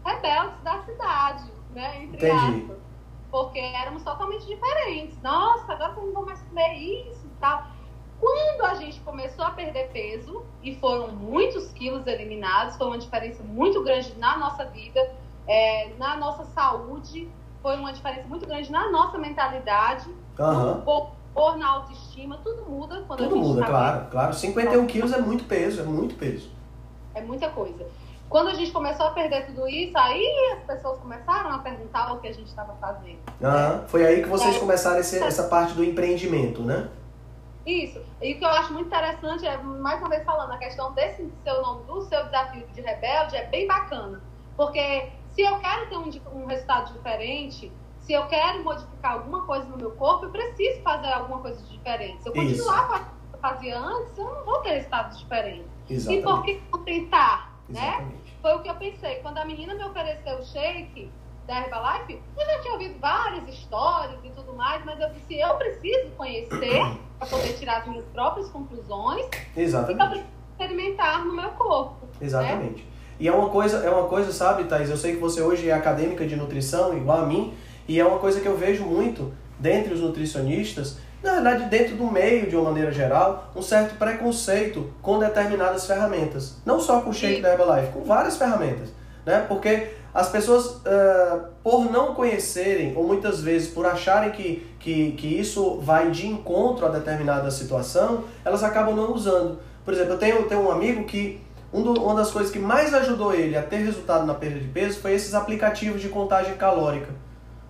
rebeldes 0.05 0.61
da 0.63 0.83
cidade, 0.83 1.51
né? 1.71 2.03
Entre 2.03 2.29
Entendi. 2.29 2.63
aspas. 2.63 2.79
Porque 3.31 3.59
éramos 3.59 4.03
totalmente 4.03 4.47
diferentes. 4.47 5.19
Nossa, 5.23 5.73
agora 5.73 5.95
eu 5.97 6.07
não 6.07 6.13
vou 6.13 6.27
mais 6.27 6.43
comer 6.43 6.75
isso 6.75 7.27
e 7.27 7.31
tal. 7.41 7.65
Quando 8.19 8.67
a 8.67 8.75
gente 8.75 9.01
começou 9.01 9.47
a 9.47 9.53
perder 9.53 9.91
peso, 9.93 10.45
e 10.63 10.75
foram 10.77 11.09
muitos 11.09 11.73
quilos 11.73 12.07
eliminados, 12.07 12.77
foi 12.77 12.87
uma 12.87 12.99
diferença 12.99 13.43
muito 13.43 13.83
grande 13.83 14.15
na 14.19 14.37
nossa 14.37 14.67
vida, 14.67 15.01
é, 15.47 15.95
na 15.97 16.17
nossa 16.17 16.45
saúde, 16.45 17.33
foi 17.63 17.77
uma 17.77 17.95
diferença 17.95 18.29
muito 18.29 18.47
grande 18.47 18.71
na 18.71 18.91
nossa 18.91 19.17
mentalidade, 19.17 20.15
Aham. 20.39 20.83
por, 20.83 21.20
por 21.35 21.57
na 21.57 21.69
autoestima, 21.69 22.39
tudo 22.43 22.63
muda 22.69 23.03
quando 23.07 23.21
a 23.21 23.25
Tudo 23.25 23.37
gente 23.37 23.47
muda, 23.47 23.61
tá 23.63 23.67
claro, 23.69 24.07
claro. 24.11 24.35
51 24.35 24.87
quilos 24.87 25.13
é 25.13 25.19
muito 25.19 25.45
peso, 25.45 25.81
é 25.81 25.85
muito 25.85 26.15
peso. 26.17 26.51
É 27.15 27.21
muita 27.21 27.49
coisa. 27.51 27.87
Quando 28.29 28.49
a 28.49 28.55
gente 28.55 28.71
começou 28.71 29.07
a 29.07 29.11
perder 29.11 29.47
tudo 29.47 29.67
isso, 29.69 29.97
aí 29.99 30.55
as 30.57 30.65
pessoas 30.65 30.99
começaram 30.99 31.51
a 31.51 31.59
perguntar 31.59 32.13
o 32.13 32.21
que 32.21 32.29
a 32.29 32.33
gente 32.33 32.47
estava 32.47 32.75
fazendo. 32.81 33.19
Aham. 33.43 33.85
Foi 33.89 34.07
aí 34.07 34.23
que 34.23 34.29
vocês 34.29 34.55
É. 34.57 34.59
começaram 34.61 35.01
esse- 35.01 35.19
essa 35.23 35.45
parte 35.49 35.73
do 35.75 35.83
empreendimento, 35.85 36.63
né? 36.63 36.89
Isso. 37.67 38.01
E 38.23 38.35
o 38.35 38.39
que 38.39 38.45
eu 38.45 38.49
acho 38.49 38.73
muito 38.73 38.87
interessante 38.87 39.47
é, 39.47 39.57
mais 39.59 39.99
uma 40.01 40.09
vez 40.09 40.25
falando, 40.25 40.53
a 40.53 40.59
questão 40.59 40.93
desse 40.93 41.29
seu 41.45 41.61
nome, 41.63 41.85
do 41.85 42.03
seu 42.03 42.25
desafio 42.25 42.67
de 42.73 42.81
rebelde 42.81 43.37
é 43.37 43.47
bem 43.47 43.67
bacana. 43.67 44.21
Porque 44.57 45.09
se 45.35 45.43
eu 45.43 45.59
quero 45.59 45.89
ter 45.89 45.97
um, 45.97 46.41
um 46.43 46.47
resultado 46.47 46.93
diferente, 46.93 47.71
se 48.11 48.15
eu 48.15 48.27
quero 48.27 48.65
modificar 48.65 49.13
alguma 49.13 49.43
coisa 49.43 49.67
no 49.67 49.77
meu 49.77 49.93
corpo, 49.93 50.27
eu 50.27 50.31
preciso 50.31 50.83
fazer 50.83 51.13
alguma 51.13 51.39
coisa 51.39 51.63
diferente. 51.63 52.21
Se 52.21 52.29
eu 52.29 52.33
continuar 52.33 52.89
fazendo 52.89 53.07
o 53.07 53.31
que 53.31 53.37
eu 53.37 53.41
fazia 53.41 53.79
antes, 53.79 54.19
eu 54.19 54.25
não 54.25 54.45
vou 54.45 54.59
ter 54.63 54.71
resultados 54.71 55.19
diferentes. 55.21 55.71
E 55.89 55.95
Exatamente. 55.95 56.25
por 56.25 56.43
que 56.43 56.61
não 56.73 56.83
tentar, 56.83 57.55
né? 57.69 58.11
Foi 58.43 58.53
o 58.57 58.63
que 58.63 58.69
eu 58.69 58.75
pensei. 58.75 59.21
Quando 59.23 59.39
a 59.39 59.45
menina 59.45 59.77
me 59.77 59.85
ofereceu 59.85 60.39
o 60.39 60.43
shake 60.45 61.09
da 61.47 61.61
Herbalife, 61.61 62.21
eu 62.37 62.47
já 62.47 62.61
tinha 62.63 62.73
ouvido 62.73 62.99
várias 62.99 63.47
histórias 63.47 64.19
e 64.25 64.31
tudo 64.31 64.55
mais, 64.55 64.85
mas 64.85 64.99
eu 64.99 65.11
disse, 65.11 65.39
eu 65.39 65.55
preciso 65.55 66.11
conhecer 66.17 66.83
para 67.17 67.29
poder 67.29 67.53
tirar 67.59 67.83
as 67.83 67.87
minhas 67.87 68.07
próprias 68.07 68.49
conclusões 68.49 69.25
e 69.55 69.61
Exatamente. 69.61 70.09
preciso 70.09 70.31
experimentar 70.51 71.25
no 71.25 71.33
meu 71.33 71.51
corpo. 71.51 72.09
Exatamente. 72.21 72.85
E 73.21 73.29
é 73.29 73.33
uma 73.33 73.51
coisa, 73.51 73.87
é 73.87 73.91
uma 73.91 74.09
coisa, 74.09 74.33
sabe, 74.33 74.65
Thais? 74.65 74.91
Eu 74.91 74.97
sei 74.97 75.13
que 75.13 75.21
você 75.21 75.41
hoje 75.41 75.69
é 75.69 75.73
acadêmica 75.73 76.27
de 76.27 76.35
nutrição, 76.35 76.97
igual 76.97 77.21
a 77.21 77.27
mim, 77.27 77.57
e 77.89 77.99
é 78.01 78.05
uma 78.05 78.19
coisa 78.19 78.41
que 78.41 78.47
eu 78.47 78.57
vejo 78.57 78.85
muito 78.85 79.33
dentre 79.59 79.93
os 79.93 80.01
nutricionistas, 80.01 80.97
na 81.23 81.35
verdade, 81.35 81.65
dentro 81.67 81.97
do 81.97 82.11
meio, 82.11 82.49
de 82.49 82.57
uma 82.57 82.71
maneira 82.71 82.91
geral, 82.91 83.51
um 83.55 83.61
certo 83.61 83.97
preconceito 83.99 84.91
com 85.03 85.19
determinadas 85.19 85.87
ferramentas. 85.87 86.57
Não 86.65 86.81
só 86.81 87.01
com 87.03 87.11
o 87.11 87.13
shake 87.15 87.43
da 87.43 87.51
Herbalife, 87.53 87.93
com 87.93 88.03
várias 88.05 88.37
ferramentas. 88.39 88.89
Né? 89.27 89.45
Porque 89.47 89.89
as 90.15 90.31
pessoas, 90.31 90.81
eh, 90.87 91.39
por 91.63 91.93
não 91.93 92.15
conhecerem, 92.15 92.95
ou 92.97 93.07
muitas 93.07 93.43
vezes 93.43 93.69
por 93.69 93.85
acharem 93.85 94.31
que, 94.31 94.67
que, 94.79 95.13
que 95.13 95.27
isso 95.39 95.79
vai 95.81 96.11
de 96.11 96.27
encontro 96.27 96.87
a 96.87 96.89
determinada 96.89 97.51
situação, 97.51 98.25
elas 98.43 98.63
acabam 98.65 98.97
não 98.97 99.13
usando. 99.13 99.59
Por 99.85 99.93
exemplo, 99.93 100.15
eu 100.15 100.19
tenho, 100.19 100.43
tenho 100.49 100.63
um 100.67 100.71
amigo 100.71 101.05
que 101.05 101.39
um 101.73 101.83
do- 101.83 102.03
uma 102.03 102.15
das 102.15 102.31
coisas 102.31 102.51
que 102.51 102.59
mais 102.59 102.95
ajudou 102.95 103.35
ele 103.35 103.57
a 103.59 103.63
ter 103.63 103.77
resultado 103.77 104.25
na 104.27 104.35
perda 104.35 104.59
de 104.59 104.69
peso 104.69 104.99
foi 105.01 105.13
esses 105.13 105.35
aplicativos 105.35 106.01
de 106.01 106.09
contagem 106.09 106.55
calórica. 106.57 107.09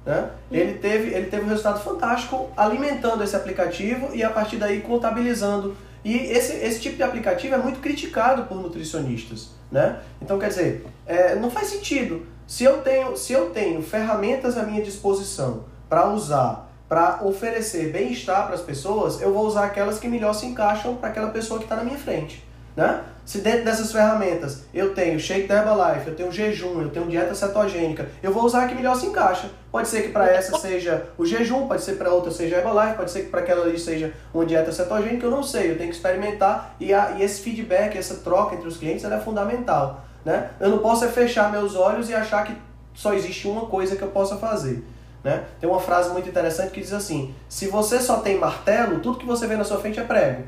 Né? 0.04 0.30
Ele, 0.50 0.74
teve, 0.74 1.14
ele 1.14 1.26
teve 1.26 1.44
um 1.44 1.48
resultado 1.48 1.82
fantástico 1.82 2.50
alimentando 2.56 3.22
esse 3.22 3.36
aplicativo 3.36 4.14
e 4.14 4.22
a 4.22 4.30
partir 4.30 4.56
daí 4.56 4.80
contabilizando. 4.80 5.76
E 6.04 6.16
esse, 6.16 6.54
esse 6.54 6.80
tipo 6.80 6.96
de 6.96 7.02
aplicativo 7.02 7.54
é 7.54 7.58
muito 7.58 7.80
criticado 7.80 8.44
por 8.44 8.56
nutricionistas. 8.56 9.50
Né? 9.70 10.00
Então, 10.20 10.38
quer 10.38 10.48
dizer, 10.48 10.86
é, 11.06 11.34
não 11.34 11.50
faz 11.50 11.68
sentido. 11.68 12.26
Se 12.46 12.64
eu 12.64 12.78
tenho, 12.78 13.16
se 13.16 13.32
eu 13.32 13.50
tenho 13.50 13.82
ferramentas 13.82 14.56
à 14.56 14.64
minha 14.64 14.82
disposição 14.82 15.64
para 15.88 16.10
usar, 16.10 16.68
para 16.88 17.20
oferecer 17.22 17.92
bem-estar 17.92 18.46
para 18.46 18.56
as 18.56 18.62
pessoas, 18.62 19.20
eu 19.20 19.32
vou 19.32 19.46
usar 19.46 19.66
aquelas 19.66 20.00
que 20.00 20.08
melhor 20.08 20.32
se 20.32 20.46
encaixam 20.46 20.96
para 20.96 21.10
aquela 21.10 21.30
pessoa 21.30 21.58
que 21.60 21.66
está 21.66 21.76
na 21.76 21.84
minha 21.84 21.98
frente. 21.98 22.44
Né? 22.80 22.98
Se 23.26 23.42
dentro 23.42 23.66
dessas 23.66 23.92
ferramentas 23.92 24.62
eu 24.72 24.94
tenho 24.94 25.20
shake 25.20 25.46
da 25.46 25.58
Herbalife, 25.58 26.08
eu 26.08 26.16
tenho 26.16 26.32
jejum, 26.32 26.80
eu 26.80 26.88
tenho 26.88 27.06
dieta 27.06 27.34
cetogênica, 27.34 28.08
eu 28.22 28.32
vou 28.32 28.42
usar 28.42 28.64
a 28.64 28.68
que 28.68 28.74
melhor 28.74 28.96
se 28.96 29.04
encaixa. 29.04 29.50
Pode 29.70 29.86
ser 29.86 30.04
que 30.04 30.08
para 30.08 30.26
essa 30.26 30.56
seja 30.58 31.06
o 31.18 31.26
jejum, 31.26 31.68
pode 31.68 31.82
ser 31.82 31.96
para 31.96 32.10
outra 32.10 32.30
seja 32.30 32.56
Herbalife, 32.56 32.96
pode 32.96 33.10
ser 33.10 33.24
que 33.24 33.28
para 33.28 33.40
aquela 33.40 33.66
ali 33.66 33.78
seja 33.78 34.14
uma 34.32 34.46
dieta 34.46 34.72
cetogênica, 34.72 35.26
eu 35.26 35.30
não 35.30 35.42
sei, 35.42 35.72
eu 35.72 35.76
tenho 35.76 35.90
que 35.90 35.96
experimentar 35.96 36.74
e, 36.80 36.94
a, 36.94 37.10
e 37.18 37.22
esse 37.22 37.42
feedback, 37.42 37.98
essa 37.98 38.14
troca 38.14 38.54
entre 38.54 38.66
os 38.66 38.78
clientes, 38.78 39.04
é 39.04 39.20
fundamental. 39.20 40.02
Né? 40.24 40.48
Eu 40.58 40.70
não 40.70 40.78
posso 40.78 41.04
é 41.04 41.08
fechar 41.08 41.52
meus 41.52 41.76
olhos 41.76 42.08
e 42.08 42.14
achar 42.14 42.44
que 42.44 42.56
só 42.94 43.12
existe 43.12 43.46
uma 43.46 43.66
coisa 43.66 43.94
que 43.94 44.02
eu 44.02 44.08
possa 44.08 44.36
fazer. 44.36 44.82
Né? 45.22 45.44
Tem 45.60 45.68
uma 45.68 45.80
frase 45.80 46.08
muito 46.10 46.30
interessante 46.30 46.70
que 46.70 46.80
diz 46.80 46.94
assim: 46.94 47.34
se 47.46 47.66
você 47.66 48.00
só 48.00 48.20
tem 48.20 48.38
martelo, 48.38 49.00
tudo 49.00 49.18
que 49.18 49.26
você 49.26 49.46
vê 49.46 49.54
na 49.54 49.64
sua 49.64 49.78
frente 49.78 50.00
é 50.00 50.02
prego. 50.02 50.44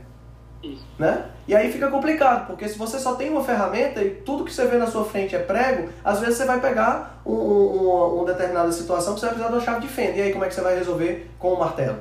Isso. 0.62 0.86
Né? 0.98 1.24
E 1.48 1.54
aí 1.56 1.72
fica 1.72 1.88
complicado, 1.90 2.46
porque 2.46 2.68
se 2.68 2.78
você 2.78 2.98
só 2.98 3.16
tem 3.16 3.28
uma 3.30 3.42
ferramenta 3.42 4.00
e 4.02 4.10
tudo 4.10 4.44
que 4.44 4.52
você 4.52 4.66
vê 4.66 4.76
na 4.76 4.86
sua 4.86 5.04
frente 5.04 5.34
é 5.34 5.40
prego, 5.40 5.88
às 6.04 6.20
vezes 6.20 6.36
você 6.36 6.44
vai 6.44 6.60
pegar 6.60 7.20
um, 7.26 7.32
um- 7.34 8.14
uma, 8.16 8.24
determinada 8.26 8.70
situação 8.70 9.14
que 9.14 9.20
você 9.20 9.26
vai 9.26 9.34
precisar 9.34 9.50
de 9.50 9.58
uma 9.58 9.64
chave 9.64 9.80
de 9.86 9.92
fenda. 9.92 10.18
E 10.18 10.22
aí 10.22 10.32
como 10.32 10.44
é 10.44 10.48
que 10.48 10.54
você 10.54 10.60
vai 10.60 10.76
resolver 10.76 11.28
com 11.38 11.52
o 11.54 11.58
martelo? 11.58 11.98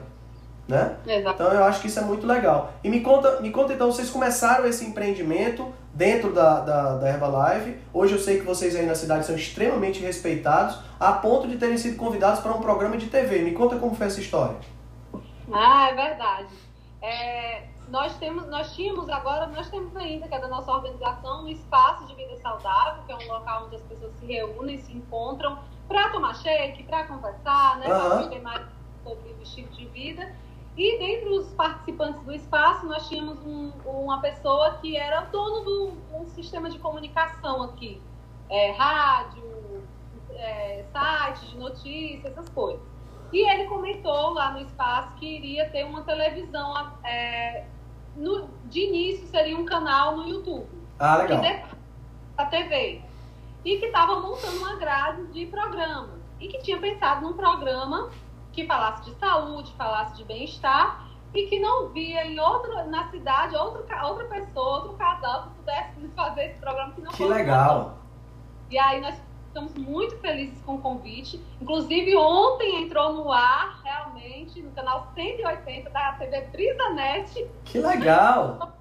Né? 0.67 0.95
Exato. 1.07 1.41
Então 1.41 1.53
eu 1.53 1.63
acho 1.63 1.81
que 1.81 1.87
isso 1.87 1.99
é 1.99 2.03
muito 2.03 2.25
legal. 2.27 2.71
E 2.83 2.89
me 2.89 3.01
conta, 3.01 3.41
me 3.41 3.49
conta 3.49 3.73
então, 3.73 3.91
vocês 3.91 4.09
começaram 4.09 4.65
esse 4.67 4.85
empreendimento 4.85 5.73
dentro 5.93 6.31
da, 6.31 6.59
da, 6.61 6.95
da 6.97 7.09
Herbalife. 7.09 7.77
Hoje 7.93 8.13
eu 8.13 8.19
sei 8.19 8.39
que 8.39 8.45
vocês 8.45 8.75
aí 8.75 8.85
na 8.85 8.95
cidade 8.95 9.25
são 9.25 9.35
extremamente 9.35 9.99
respeitados, 9.99 10.77
a 10.99 11.11
ponto 11.13 11.47
de 11.47 11.57
terem 11.57 11.77
sido 11.77 11.97
convidados 11.97 12.39
para 12.41 12.53
um 12.53 12.61
programa 12.61 12.95
de 12.95 13.07
TV. 13.07 13.39
Me 13.39 13.51
conta 13.53 13.75
como 13.77 13.95
foi 13.95 14.07
essa 14.07 14.19
história. 14.21 14.55
Ah, 15.51 15.89
é 15.89 15.95
verdade. 15.95 16.47
É, 17.01 17.63
nós, 17.91 18.17
temos, 18.17 18.47
nós 18.47 18.73
tínhamos 18.73 19.09
agora, 19.09 19.47
nós 19.47 19.69
temos 19.69 19.95
ainda, 19.97 20.27
que 20.27 20.33
é 20.33 20.39
da 20.39 20.47
nossa 20.47 20.71
organização, 20.71 21.43
um 21.43 21.47
espaço 21.49 22.07
de 22.07 22.15
vida 22.15 22.37
saudável, 22.37 23.03
que 23.03 23.11
é 23.11 23.15
um 23.15 23.27
local 23.27 23.65
onde 23.65 23.75
as 23.75 23.81
pessoas 23.83 24.13
se 24.13 24.25
reúnem, 24.25 24.77
se 24.77 24.93
encontram 24.93 25.59
para 25.87 26.09
tomar 26.09 26.33
shake, 26.35 26.83
para 26.83 27.05
conversar, 27.05 27.77
né, 27.79 27.87
para 27.87 27.97
Aham. 27.97 28.13
aprender 28.15 28.39
mais 28.39 28.65
sobre 29.03 29.29
o 29.33 29.41
estilo 29.41 29.67
de 29.71 29.85
vida. 29.87 30.33
E 30.77 30.97
dentre 30.99 31.29
os 31.29 31.53
participantes 31.53 32.23
do 32.23 32.31
espaço, 32.31 32.85
nós 32.87 33.09
tínhamos 33.09 33.45
um- 33.45 33.73
uma 33.85 34.21
pessoa 34.21 34.75
que 34.75 34.95
era 34.95 35.21
dono 35.25 35.65
do 35.65 35.93
um 36.13 36.27
sistema 36.29 36.69
de 36.69 36.79
comunicação 36.79 37.61
aqui. 37.63 38.01
É, 38.49 38.71
rádio, 38.71 39.83
é, 40.31 40.85
sites 40.93 41.49
de 41.49 41.57
notícias, 41.57 42.31
essas 42.31 42.47
coisas. 42.49 42.81
E 43.33 43.49
ele 43.49 43.65
comentou 43.65 44.31
lá 44.31 44.51
no 44.51 44.59
espaço 44.61 45.15
que 45.15 45.25
iria 45.25 45.69
ter 45.69 45.83
uma 45.83 46.03
televisão. 46.03 46.73
é, 47.03 47.65
no- 48.15 48.47
de 48.65 48.81
início 48.87 49.27
seria 49.27 49.57
um 49.57 49.65
canal 49.65 50.17
no 50.17 50.27
YouTube. 50.27 50.67
Ah, 50.99 51.17
legal. 51.17 51.41
a 52.37 52.45
TV. 52.45 53.01
E 53.65 53.77
que 53.77 53.85
estava 53.85 54.19
montando 54.19 54.57
uma 54.57 54.75
grade 54.75 55.27
de 55.27 55.45
programas. 55.47 56.19
E 56.39 56.47
que 56.47 56.59
tinha 56.59 56.79
pensado 56.79 57.21
num 57.21 57.33
programa 57.33 58.09
que 58.51 58.65
falasse 58.65 59.03
de 59.09 59.15
saúde, 59.19 59.71
falasse 59.77 60.15
de 60.17 60.23
bem-estar. 60.23 61.07
E 61.33 61.45
que 61.47 61.59
não 61.59 61.89
via 61.89 62.25
em 62.25 62.39
outra, 62.39 62.83
na 62.85 63.09
cidade 63.09 63.55
outro, 63.55 63.85
outra 64.03 64.25
pessoa, 64.25 64.81
outro 64.81 64.93
casal 64.97 65.43
que 65.43 65.49
pudesse 65.59 66.07
fazer 66.15 66.45
esse 66.45 66.59
programa 66.59 66.93
que 66.93 67.01
não 67.01 67.11
Que 67.11 67.23
legal. 67.25 67.97
e 68.69 68.77
aí 68.77 68.99
nós 69.01 69.15
ficamos 69.47 69.73
muito 69.75 70.17
felizes 70.19 70.61
com 70.63 70.75
o 70.75 70.81
convite. 70.81 71.41
Inclusive, 71.61 72.15
ontem 72.17 72.83
entrou 72.83 73.13
no 73.13 73.31
ar, 73.31 73.80
no 74.61 74.71
canal 74.71 75.11
180 75.15 75.89
da 75.89 76.13
TV 76.13 76.41
BrisaNet. 76.51 77.49
Que 77.65 77.79
legal. 77.79 78.73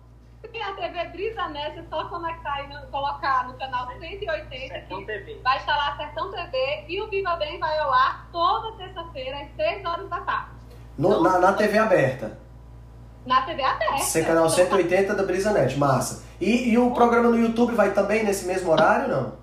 E 0.52 0.60
a 0.60 0.72
TV 0.74 1.04
BrisaNet 1.10 1.78
é 1.78 1.84
só 1.88 2.08
conectar 2.08 2.62
e 2.64 2.86
colocar 2.90 3.46
no 3.46 3.54
canal 3.54 3.86
180, 4.00 4.74
Sertão 4.74 5.04
TV. 5.04 5.38
vai 5.44 5.58
estar 5.58 5.76
lá 5.76 5.96
Sertão 5.96 6.30
TV. 6.32 6.84
E 6.88 7.00
o 7.00 7.08
Viva 7.08 7.36
Bem 7.36 7.60
vai 7.60 7.78
ao 7.78 7.92
ar 7.92 8.26
toda 8.32 8.72
terça-feira, 8.76 9.42
às 9.42 9.54
6 9.54 9.84
horas 9.84 10.08
da 10.08 10.20
tarde. 10.20 10.50
No- 10.98 11.22
na, 11.22 11.38
na 11.38 11.52
TV 11.52 11.78
aberta. 11.78 12.36
Na 13.24 13.42
TV 13.42 13.62
aberta. 13.62 13.96
Esse 13.96 14.20
é 14.20 14.24
canal 14.24 14.46
Então, 14.46 14.56
180 14.56 15.14
da 15.14 15.22
BrisaNet, 15.22 15.76
massa. 15.78 16.24
E, 16.40 16.70
e 16.70 16.78
o 16.78 16.90
programa 16.92 17.28
no 17.28 17.38
YouTube 17.38 17.74
vai 17.74 17.92
também 17.92 18.24
nesse 18.24 18.46
mesmo 18.46 18.72
horário, 18.72 19.08
não? 19.08 19.34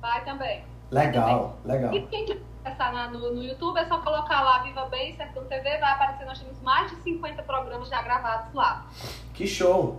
Vai 0.00 0.24
também. 0.24 0.64
Legal, 0.90 1.56
legal. 1.64 1.92
E 1.94 2.00
quem 2.06 2.24
acessar 2.66 2.92
na- 2.92 3.08
no, 3.08 3.34
no 3.34 3.42
YouTube 3.42 3.78
é 3.78 3.86
só 3.86 3.98
colocar 3.98 4.42
lá 4.42 4.58
Viva 4.62 4.84
Bem, 4.86 5.16
Sertão 5.16 5.44
TV, 5.44 5.78
vai 5.78 5.92
aparecer. 5.92 6.24
Nós 6.24 6.38
temos 6.40 6.60
mais 6.62 6.90
de 6.90 6.96
50 7.02 7.42
programas 7.44 7.88
já 7.88 8.02
gravados 8.02 8.52
lá. 8.54 8.86
Que 9.34 9.46
show. 9.46 9.96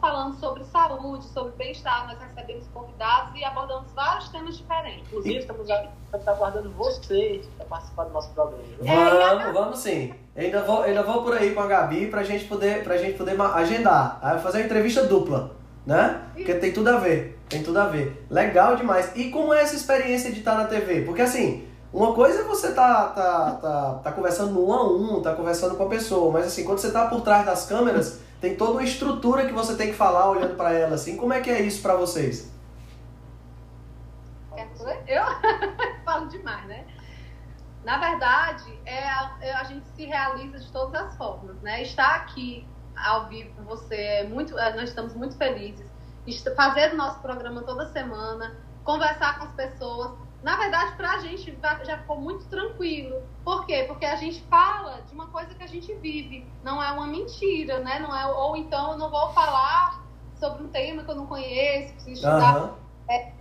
falando 0.00 0.38
sobre 0.38 0.62
saúde, 0.62 1.24
sobre 1.24 1.50
bem-estar, 1.56 2.06
nós 2.06 2.16
recebemos 2.20 2.68
convidados 2.68 3.34
e 3.34 3.44
abordamos 3.44 3.90
vários 3.94 4.28
temas 4.28 4.56
diferentes. 4.56 5.04
Inclusive, 5.08 5.38
estamos 5.40 5.68
a- 5.68 5.86
estamos 6.04 6.28
aguardando 6.28 6.70
você 6.70 7.42
para 7.56 7.66
participar 7.66 8.04
do 8.04 8.12
nosso 8.12 8.30
programa. 8.32 8.62
viu? 8.62 8.84
Vamos, 8.86 9.52
vamos 9.54 9.78
sim. 9.80 10.14
Eu 10.36 10.44
ainda 10.44 10.62
vou, 10.62 10.82
ainda 10.82 11.02
vou 11.02 11.24
por 11.24 11.36
aí 11.36 11.52
com 11.52 11.60
a 11.62 11.66
Gabi 11.66 12.06
pra 12.06 12.22
gente 12.22 12.44
poder, 12.44 12.84
pra 12.84 12.96
gente 12.96 13.18
poder 13.18 13.40
agendar. 13.40 14.20
Aí 14.22 14.38
fazer 14.38 14.58
uma 14.58 14.66
entrevista 14.66 15.02
dupla, 15.04 15.56
né? 15.88 16.20
Porque 16.34 16.52
tem 16.52 16.70
tudo 16.70 16.88
a 16.88 16.98
ver. 16.98 17.40
Tem 17.48 17.62
tudo 17.62 17.78
a 17.78 17.86
ver. 17.86 18.26
Legal 18.28 18.76
demais. 18.76 19.10
E 19.16 19.30
como 19.30 19.54
é 19.54 19.62
essa 19.62 19.74
experiência 19.74 20.30
de 20.30 20.40
estar 20.40 20.54
na 20.54 20.66
TV? 20.66 21.00
Porque 21.00 21.22
assim, 21.22 21.66
uma 21.90 22.12
coisa 22.12 22.40
é 22.40 22.44
você 22.44 22.74
tá, 22.74 23.06
tá, 23.06 23.52
tá, 23.52 24.00
tá 24.04 24.12
conversando 24.12 24.62
um 24.62 24.70
a 24.70 24.86
um, 24.86 25.22
tá 25.22 25.34
conversando 25.34 25.76
com 25.76 25.84
a 25.84 25.88
pessoa, 25.88 26.30
mas 26.30 26.46
assim, 26.46 26.62
quando 26.62 26.76
você 26.76 26.92
tá 26.92 27.06
por 27.06 27.22
trás 27.22 27.46
das 27.46 27.64
câmeras, 27.64 28.20
tem 28.38 28.54
toda 28.54 28.72
uma 28.72 28.84
estrutura 28.84 29.46
que 29.46 29.52
você 29.54 29.74
tem 29.76 29.88
que 29.88 29.94
falar 29.94 30.28
olhando 30.28 30.56
para 30.56 30.74
ela 30.74 30.94
assim. 30.94 31.16
Como 31.16 31.32
é 31.32 31.40
que 31.40 31.48
é 31.48 31.62
isso 31.62 31.80
para 31.80 31.94
vocês? 31.94 32.52
Eu 35.06 35.22
falo 36.04 36.28
demais, 36.28 36.66
né? 36.66 36.84
Na 37.82 37.96
verdade, 37.96 38.78
é 38.84 39.08
a, 39.08 39.36
é 39.40 39.54
a, 39.54 39.64
gente 39.64 39.86
se 39.96 40.04
realiza 40.04 40.58
de 40.58 40.70
todas 40.70 41.00
as 41.00 41.16
formas, 41.16 41.56
né? 41.62 41.82
Estar 41.82 42.16
aqui 42.16 42.68
ao 43.04 43.26
vivo 43.26 43.50
com 43.56 43.62
você 43.64 43.94
é 43.96 44.24
muito, 44.24 44.58
é, 44.58 44.74
nós 44.74 44.88
estamos 44.88 45.14
muito 45.14 45.36
felizes. 45.36 45.86
Fazer 46.54 46.92
o 46.92 46.96
nosso 46.96 47.20
programa 47.20 47.62
toda 47.62 47.90
semana, 47.90 48.54
conversar 48.84 49.38
com 49.38 49.44
as 49.44 49.52
pessoas. 49.52 50.12
Na 50.42 50.56
verdade, 50.56 50.94
para 50.96 51.12
a 51.12 51.18
gente 51.18 51.56
já 51.84 51.98
ficou 51.98 52.20
muito 52.20 52.44
tranquilo. 52.46 53.22
Por 53.44 53.66
quê? 53.66 53.84
Porque 53.88 54.04
a 54.04 54.16
gente 54.16 54.42
fala 54.42 55.00
de 55.02 55.14
uma 55.14 55.28
coisa 55.28 55.54
que 55.54 55.62
a 55.62 55.66
gente 55.66 55.92
vive. 55.94 56.46
Não 56.62 56.82
é 56.82 56.90
uma 56.92 57.06
mentira, 57.06 57.80
né? 57.80 57.98
Não 57.98 58.14
é, 58.14 58.26
ou 58.26 58.56
então 58.56 58.92
eu 58.92 58.98
não 58.98 59.10
vou 59.10 59.32
falar 59.32 60.02
sobre 60.34 60.62
um 60.62 60.68
tema 60.68 61.02
que 61.02 61.10
eu 61.10 61.16
não 61.16 61.26
conheço, 61.26 61.94
preciso 61.94 62.14
estudar. 62.14 62.62
Uhum. 62.62 62.74
É, 63.08 63.32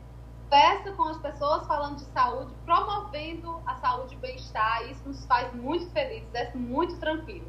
conversa 0.49 0.91
com 0.93 1.03
as 1.03 1.17
pessoas 1.17 1.67
falando 1.67 1.97
de 1.97 2.05
saúde, 2.05 2.53
promovendo 2.65 3.61
a 3.65 3.75
saúde 3.75 4.15
e 4.15 4.17
bem-estar. 4.17 4.89
Isso 4.89 5.01
nos 5.05 5.25
faz 5.25 5.53
muito 5.53 5.89
felizes, 5.91 6.33
é 6.33 6.51
muito 6.55 6.97
tranquilo. 6.99 7.45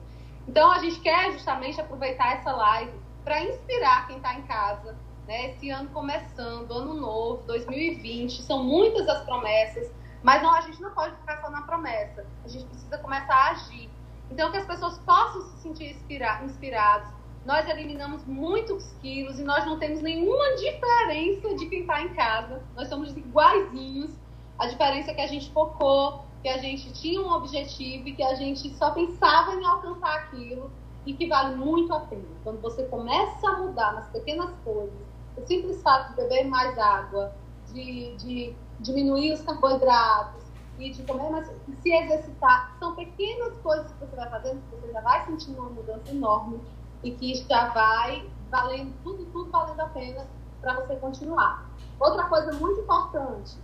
Então, 0.49 0.73
a 0.73 0.79
gente 0.79 0.99
quer 1.01 1.31
justamente 1.33 1.79
aproveitar 1.79 2.39
essa 2.39 2.51
live 2.51 2.93
para 3.23 3.45
inspirar 3.45 4.07
quem 4.07 4.17
está 4.17 4.35
em 4.35 4.43
casa. 4.43 4.97
Né? 5.27 5.51
Esse 5.51 5.69
ano 5.69 5.91
começando, 5.91 6.73
ano 6.73 6.95
novo, 6.95 7.43
2020, 7.47 8.43
são 8.43 8.65
muitas 8.65 9.07
as 9.07 9.23
promessas, 9.25 9.93
mas 10.23 10.43
não, 10.43 10.55
a 10.55 10.63
gente 10.63 10.81
não 10.81 10.91
pode 10.93 11.15
ficar 11.17 11.43
só 11.43 11.51
na 11.51 11.61
promessa. 11.63 12.25
A 12.43 12.49
gente 12.49 12.65
precisa 12.65 12.97
começar 12.97 13.35
a 13.35 13.51
agir. 13.51 13.91
Então, 14.31 14.51
que 14.51 14.57
as 14.57 14.67
pessoas 14.67 14.99
possam 15.01 15.43
se 15.43 15.59
sentir 15.59 15.91
inspira 15.91 16.43
inspiradas, 16.43 17.09
nós 17.45 17.69
eliminamos 17.69 18.25
muitos 18.25 18.93
quilos 19.03 19.39
e 19.39 19.45
nós 19.45 19.67
não 19.67 19.79
temos 19.79 20.01
nenhuma 20.01 20.55
diferença 20.57 21.55
de 21.57 21.67
quem 21.67 21.81
está 21.83 22.03
em 22.03 22.15
casa. 22.15 22.63
Nós 22.75 22.89
somos 22.89 23.15
iguaizinhos. 23.15 24.11
A 24.59 24.67
diferença 24.67 25.11
é 25.11 25.15
que 25.15 25.21
a 25.21 25.27
gente 25.27 25.51
focou, 25.53 26.25
que 26.43 26.49
a 26.49 26.59
gente 26.59 26.93
tinha 26.93 27.21
um 27.21 27.33
objetivo 27.33 28.09
e 28.09 28.15
que 28.15 28.23
a 28.23 28.35
gente 28.35 28.73
só 28.75 28.91
pensava 28.91 29.55
em 29.55 29.65
alcançar 29.65 30.15
aquilo 30.15 30.71
e 31.05 31.15
que 31.15 31.27
vale 31.27 31.57
muito 31.57 31.93
a 31.93 32.01
pena. 32.01 32.23
Quando 32.45 32.61
você 32.61 32.85
começa 32.85 33.49
a 33.49 33.59
mudar 33.59 33.95
nas 33.95 34.09
pequenas 34.09 34.51
coisas, 34.65 34.95
o 35.37 35.47
simples 35.47 35.83
fato 35.83 36.11
de 36.11 36.17
beber 36.17 36.45
mais 36.45 36.79
água, 36.79 37.35
de, 37.73 38.15
de 38.17 38.55
diminuir 38.81 39.33
os 39.33 39.43
carboidratos 39.43 40.43
e 40.79 40.91
de 40.91 41.03
comer 41.03 41.31
mais, 41.31 41.47
se 41.83 41.93
exercitar, 41.93 42.77
são 42.79 42.95
pequenas 42.95 43.57
coisas 43.59 43.91
que 43.93 43.99
você 43.99 44.17
vai 44.17 44.31
fazendo 44.31 44.61
que 44.69 44.77
você 44.77 44.93
já 44.93 45.01
vai 45.01 45.25
sentindo 45.27 45.59
uma 45.61 45.71
mudança 45.71 46.11
enorme 46.11 46.61
e 47.03 47.11
que 47.11 47.35
já 47.35 47.69
vai 47.71 48.29
valendo, 48.51 48.93
tudo, 49.03 49.25
tudo 49.27 49.51
valendo 49.51 49.81
a 49.81 49.87
pena 49.89 50.27
para 50.61 50.75
você 50.75 50.97
continuar. 50.97 51.69
Outra 51.99 52.25
coisa 52.25 52.53
muito 52.53 52.81
importante, 52.81 53.57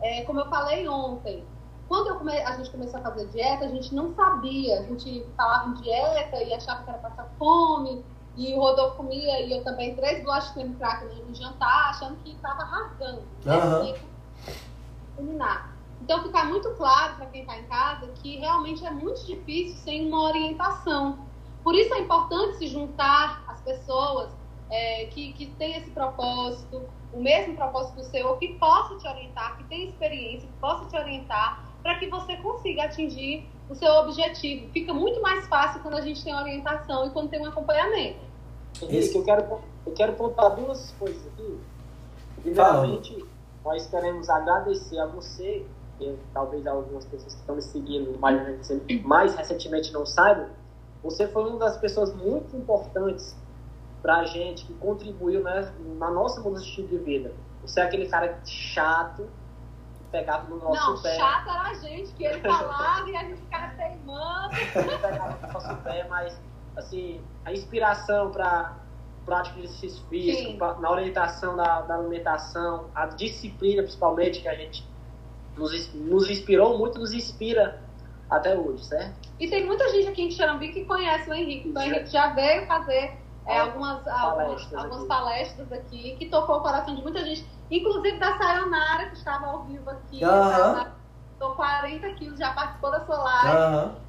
é, 0.00 0.22
como 0.24 0.40
eu 0.40 0.48
falei 0.48 0.86
ontem, 0.88 1.44
quando 1.92 2.16
come, 2.16 2.32
a 2.32 2.56
gente 2.56 2.70
começou 2.70 3.00
a 3.00 3.02
fazer 3.02 3.26
dieta, 3.26 3.66
a 3.66 3.68
gente 3.68 3.94
não 3.94 4.14
sabia, 4.14 4.80
a 4.80 4.82
gente 4.84 5.26
falava 5.36 5.68
em 5.68 5.74
dieta 5.74 6.42
e 6.42 6.54
achava 6.54 6.84
que 6.84 6.88
era 6.88 6.98
passar 7.00 7.28
fome, 7.38 8.02
e 8.34 8.54
o 8.54 8.60
Rodolfo 8.60 8.96
comia, 8.96 9.40
e 9.42 9.52
eu 9.52 9.62
também, 9.62 9.94
três 9.94 10.22
bolachas 10.22 10.48
de 10.48 10.54
creme 10.54 10.74
cracker 10.76 11.10
no 11.26 11.34
jantar, 11.34 11.90
achando 11.90 12.16
que 12.24 12.30
estava 12.30 12.64
rasgando. 12.64 13.22
Eliminar. 15.18 15.76
Então, 16.00 16.22
ficar 16.22 16.46
muito 16.46 16.70
claro 16.76 17.16
para 17.16 17.26
quem 17.26 17.42
está 17.42 17.58
em 17.58 17.64
casa 17.64 18.06
que 18.22 18.38
realmente 18.38 18.86
é 18.86 18.90
muito 18.90 19.26
difícil 19.26 19.76
sem 19.76 20.08
uma 20.08 20.22
orientação. 20.28 21.18
Por 21.62 21.74
isso 21.74 21.92
é 21.92 21.98
importante 21.98 22.56
se 22.56 22.68
juntar 22.68 23.44
as 23.46 23.60
pessoas 23.60 24.30
é, 24.70 25.04
que, 25.08 25.34
que 25.34 25.44
têm 25.58 25.76
esse 25.76 25.90
propósito, 25.90 26.88
o 27.12 27.20
mesmo 27.20 27.54
propósito 27.54 27.96
do 27.96 28.04
seu, 28.04 28.34
que 28.38 28.54
possa 28.54 28.96
te 28.96 29.06
orientar, 29.06 29.58
que 29.58 29.64
tem 29.64 29.90
experiência, 29.90 30.48
que 30.48 30.58
possa 30.58 30.86
te 30.86 30.96
orientar, 30.96 31.70
para 31.82 31.98
que 31.98 32.08
você 32.08 32.36
consiga 32.36 32.84
atingir 32.84 33.46
o 33.68 33.74
seu 33.74 33.92
objetivo. 33.94 34.70
Fica 34.72 34.92
muito 34.92 35.20
mais 35.20 35.46
fácil 35.48 35.80
quando 35.82 35.94
a 35.94 36.00
gente 36.00 36.22
tem 36.22 36.34
orientação 36.34 37.06
e 37.06 37.10
quando 37.10 37.30
tem 37.30 37.40
um 37.40 37.46
acompanhamento. 37.46 38.20
Henrique, 38.80 39.16
eu 39.16 39.24
quero, 39.24 39.60
eu 39.86 39.92
quero 39.92 40.12
pontuar 40.14 40.54
duas 40.54 40.92
coisas 40.98 41.26
aqui. 41.26 41.58
Primeiramente, 42.42 43.24
nós 43.64 43.86
queremos 43.86 44.28
agradecer 44.28 44.98
a 44.98 45.06
você, 45.06 45.64
e 46.00 46.16
talvez 46.32 46.66
algumas 46.66 47.04
pessoas 47.04 47.34
que 47.34 47.40
estão 47.40 47.54
me 47.54 47.62
seguindo 47.62 48.18
mais, 48.18 48.40
mais 49.04 49.34
recentemente 49.34 49.92
não 49.92 50.04
saibam, 50.04 50.48
você 51.02 51.28
foi 51.28 51.48
uma 51.48 51.58
das 51.58 51.76
pessoas 51.78 52.14
muito 52.14 52.56
importantes 52.56 53.36
para 54.00 54.18
a 54.18 54.24
gente, 54.24 54.66
que 54.66 54.74
contribuiu 54.74 55.42
né, 55.42 55.72
na 55.98 56.10
nossa 56.10 56.40
mudança 56.40 56.62
de 56.62 56.68
estilo 56.68 56.88
de 56.88 56.98
vida. 56.98 57.32
Você 57.62 57.80
é 57.80 57.84
aquele 57.84 58.06
cara 58.06 58.40
chato, 58.44 59.22
que 59.22 59.41
pegava 60.12 60.48
no 60.48 60.58
nosso 60.58 60.92
Não, 60.92 61.02
pé. 61.02 61.18
Não, 61.18 61.26
chato 61.26 61.50
era 61.50 61.62
a 61.62 61.74
gente, 61.74 62.12
que 62.12 62.24
ele 62.24 62.40
falava 62.40 63.10
e 63.10 63.16
a 63.16 63.24
gente 63.24 63.40
ficava 63.40 63.74
teimando. 63.74 64.50
pegava 65.00 65.46
no 65.46 65.52
nosso 65.52 65.76
pé, 65.78 66.06
mas, 66.08 66.40
assim, 66.76 67.20
a 67.44 67.52
inspiração 67.52 68.30
para 68.30 68.76
prática 69.24 69.56
de 69.56 69.66
exercício 69.66 70.04
físico, 70.08 70.58
na 70.80 70.90
orientação 70.90 71.56
da, 71.56 71.80
da, 71.82 71.94
alimentação, 71.94 72.90
a 72.94 73.06
disciplina, 73.06 73.82
principalmente, 73.82 74.40
que 74.40 74.48
a 74.48 74.54
gente 74.54 74.86
nos, 75.56 75.94
nos 75.94 76.28
inspirou 76.28 76.76
muito, 76.76 76.98
nos 76.98 77.12
inspira 77.12 77.80
até 78.28 78.56
hoje, 78.56 78.84
certo? 78.84 79.14
E 79.38 79.48
tem 79.48 79.64
muita 79.64 79.88
gente 79.90 80.08
aqui 80.08 80.22
em 80.22 80.30
Xarambi 80.30 80.72
que 80.72 80.84
conhece 80.84 81.28
o 81.30 81.34
Henrique. 81.34 81.68
Então, 81.68 81.82
o 81.82 81.86
Henrique 81.86 82.10
já 82.10 82.28
veio 82.28 82.66
fazer 82.66 83.16
é, 83.46 83.58
algumas, 83.58 84.02
palestras, 84.02 84.74
algumas, 84.74 84.74
algumas 84.74 85.06
palestras 85.06 85.72
aqui, 85.72 86.16
que 86.16 86.26
tocou 86.28 86.56
o 86.56 86.60
coração 86.60 86.94
de 86.94 87.02
muita 87.02 87.24
gente, 87.24 87.46
inclusive 87.76 88.18
da 88.18 88.36
Sayonara, 88.38 89.06
que 89.06 89.16
estava 89.16 89.46
ao 89.46 89.64
vivo 89.64 89.90
aqui. 89.90 90.24
Uhum. 90.24 90.86
Tô 91.38 91.50
40 91.52 92.08
quilos, 92.14 92.38
já 92.38 92.52
participou 92.52 92.90
da 92.90 93.04
sua 93.04 93.16
live. 93.16 93.56
Uhum 93.56 94.02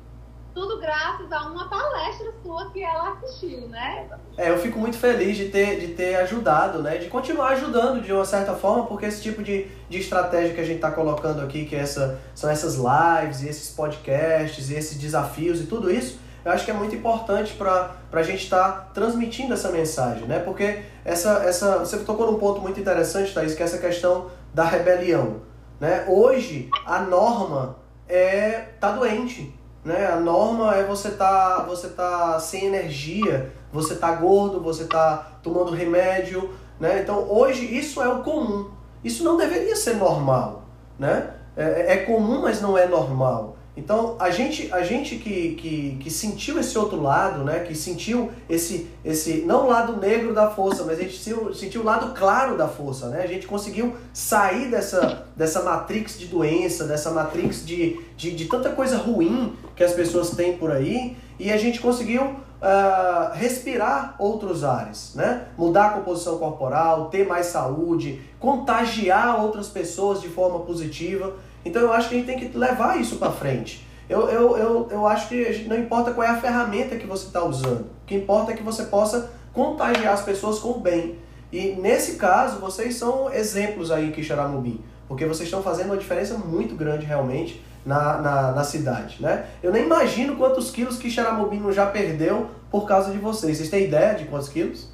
tudo 0.53 0.79
graças 0.79 1.31
a 1.31 1.47
uma 1.47 1.67
palestra 1.67 2.31
sua 2.43 2.69
que 2.71 2.83
ela 2.83 3.13
assistiu, 3.13 3.67
né? 3.69 4.07
É, 4.37 4.49
eu 4.49 4.57
fico 4.59 4.77
muito 4.77 4.97
feliz 4.97 5.35
de 5.35 5.49
ter, 5.49 5.79
de 5.79 5.87
ter 5.93 6.15
ajudado, 6.15 6.81
né? 6.81 6.97
De 6.97 7.07
continuar 7.07 7.49
ajudando 7.49 8.01
de 8.01 8.13
uma 8.13 8.25
certa 8.25 8.53
forma, 8.53 8.85
porque 8.85 9.05
esse 9.05 9.21
tipo 9.21 9.41
de, 9.41 9.67
de 9.89 9.97
estratégia 9.97 10.53
que 10.53 10.61
a 10.61 10.63
gente 10.63 10.75
está 10.75 10.91
colocando 10.91 11.41
aqui, 11.41 11.65
que 11.65 11.75
é 11.75 11.79
essa, 11.79 12.19
são 12.35 12.49
essas 12.49 12.75
lives 12.75 13.41
e 13.41 13.49
esses 13.49 13.71
podcasts 13.71 14.69
e 14.69 14.75
esses 14.75 14.97
desafios 14.97 15.59
e 15.59 15.65
tudo 15.65 15.91
isso, 15.91 16.19
eu 16.45 16.51
acho 16.51 16.65
que 16.65 16.71
é 16.71 16.73
muito 16.73 16.95
importante 16.95 17.53
para 17.53 17.95
a 18.11 18.23
gente 18.23 18.43
estar 18.43 18.71
tá 18.71 18.89
transmitindo 18.93 19.53
essa 19.53 19.69
mensagem, 19.69 20.25
né? 20.25 20.39
Porque 20.39 20.81
essa, 21.05 21.43
essa, 21.45 21.79
você 21.79 21.97
tocou 21.99 22.31
num 22.31 22.37
ponto 22.37 22.59
muito 22.59 22.79
interessante, 22.79 23.33
Thaís, 23.33 23.55
que 23.55 23.63
é 23.63 23.65
essa 23.65 23.77
questão 23.77 24.29
da 24.53 24.63
rebelião. 24.63 25.41
Né? 25.79 26.05
Hoje, 26.07 26.69
a 26.85 26.99
norma 26.99 27.77
é 28.07 28.67
tá 28.79 28.91
doente, 28.91 29.57
né? 29.83 30.07
A 30.07 30.17
norma 30.17 30.75
é 30.75 30.83
você 30.83 31.11
tá, 31.11 31.63
você 31.67 31.89
tá 31.89 32.39
sem 32.39 32.65
energia, 32.65 33.51
você 33.71 33.95
tá 33.95 34.11
gordo, 34.11 34.61
você 34.61 34.85
tá 34.85 35.31
tomando 35.41 35.71
remédio, 35.71 36.53
né? 36.79 37.01
Então 37.01 37.29
hoje 37.29 37.65
isso 37.65 38.01
é 38.01 38.07
o 38.07 38.21
comum. 38.21 38.69
Isso 39.03 39.23
não 39.23 39.37
deveria 39.37 39.75
ser 39.75 39.95
normal, 39.95 40.63
né? 40.97 41.31
É, 41.55 41.93
é 41.93 41.97
comum, 41.97 42.41
mas 42.41 42.61
não 42.61 42.77
é 42.77 42.87
normal. 42.87 43.57
Então, 43.75 44.15
a 44.19 44.29
gente, 44.29 44.71
a 44.71 44.83
gente 44.83 45.15
que, 45.15 45.55
que, 45.55 45.97
que 45.99 46.09
sentiu 46.11 46.59
esse 46.59 46.77
outro 46.77 47.01
lado, 47.01 47.43
né? 47.43 47.61
que 47.61 47.73
sentiu 47.73 48.31
esse, 48.47 48.87
esse, 49.03 49.41
não 49.41 49.65
o 49.65 49.69
lado 49.69 49.99
negro 49.99 50.31
da 50.33 50.49
força, 50.49 50.83
mas 50.83 50.99
a 50.99 51.01
gente 51.01 51.17
sentiu, 51.17 51.53
sentiu 51.55 51.81
o 51.81 51.83
lado 51.83 52.13
claro 52.13 52.55
da 52.55 52.67
força, 52.67 53.09
né? 53.09 53.23
a 53.23 53.27
gente 53.27 53.47
conseguiu 53.47 53.95
sair 54.13 54.69
dessa, 54.69 55.25
dessa 55.35 55.63
matrix 55.63 56.19
de 56.19 56.27
doença, 56.27 56.85
dessa 56.85 57.09
matrix 57.09 57.65
de, 57.65 57.99
de, 58.15 58.31
de 58.35 58.45
tanta 58.45 58.69
coisa 58.69 58.97
ruim 58.97 59.55
que 59.75 59.83
as 59.83 59.93
pessoas 59.93 60.29
têm 60.31 60.55
por 60.55 60.71
aí, 60.71 61.17
e 61.39 61.51
a 61.51 61.57
gente 61.57 61.81
conseguiu 61.81 62.21
uh, 62.63 63.33
respirar 63.33 64.15
outros 64.19 64.63
ares, 64.63 65.13
né? 65.15 65.47
mudar 65.57 65.87
a 65.87 65.89
composição 65.93 66.37
corporal, 66.37 67.09
ter 67.09 67.27
mais 67.27 67.47
saúde, 67.47 68.21
contagiar 68.39 69.43
outras 69.43 69.67
pessoas 69.67 70.21
de 70.21 70.29
forma 70.29 70.59
positiva. 70.59 71.33
Então 71.65 71.81
eu 71.81 71.93
acho 71.93 72.09
que 72.09 72.15
a 72.15 72.17
gente 72.17 72.27
tem 72.27 72.39
que 72.39 72.57
levar 72.57 72.99
isso 72.99 73.17
para 73.17 73.31
frente. 73.31 73.87
Eu, 74.09 74.29
eu, 74.29 74.57
eu, 74.57 74.87
eu 74.91 75.07
acho 75.07 75.29
que 75.29 75.65
não 75.67 75.77
importa 75.77 76.11
qual 76.11 76.27
é 76.27 76.29
a 76.29 76.37
ferramenta 76.37 76.97
que 76.97 77.07
você 77.07 77.27
está 77.27 77.43
usando, 77.43 77.81
o 77.81 78.05
que 78.05 78.15
importa 78.15 78.51
é 78.51 78.55
que 78.55 78.63
você 78.63 78.83
possa 78.83 79.31
contagiar 79.53 80.13
as 80.13 80.23
pessoas 80.23 80.59
com 80.59 80.71
o 80.71 80.79
bem. 80.79 81.17
E 81.51 81.73
nesse 81.73 82.17
caso, 82.17 82.59
vocês 82.59 82.95
são 82.95 83.31
exemplos 83.31 83.91
aí 83.91 84.11
Quixaramubim, 84.11 84.83
porque 85.07 85.25
vocês 85.25 85.47
estão 85.47 85.63
fazendo 85.63 85.87
uma 85.87 85.97
diferença 85.97 86.37
muito 86.37 86.75
grande 86.75 87.05
realmente 87.05 87.63
na, 87.85 88.17
na, 88.17 88.51
na 88.51 88.63
cidade. 88.63 89.21
Né? 89.21 89.47
Eu 89.61 89.71
nem 89.71 89.83
imagino 89.83 90.35
quantos 90.35 90.71
quilos 90.71 90.97
que 90.97 91.09
Xaramubim 91.09 91.71
já 91.71 91.85
perdeu 91.85 92.49
por 92.71 92.87
causa 92.87 93.11
de 93.11 93.17
vocês. 93.17 93.57
Vocês 93.57 93.69
têm 93.69 93.85
ideia 93.85 94.15
de 94.15 94.25
quantos 94.25 94.49
quilos? 94.49 94.91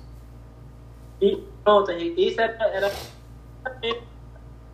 E 1.21 1.43
pronto, 1.63 1.91
isso 1.91 2.39
era. 2.41 2.57
era 2.69 2.91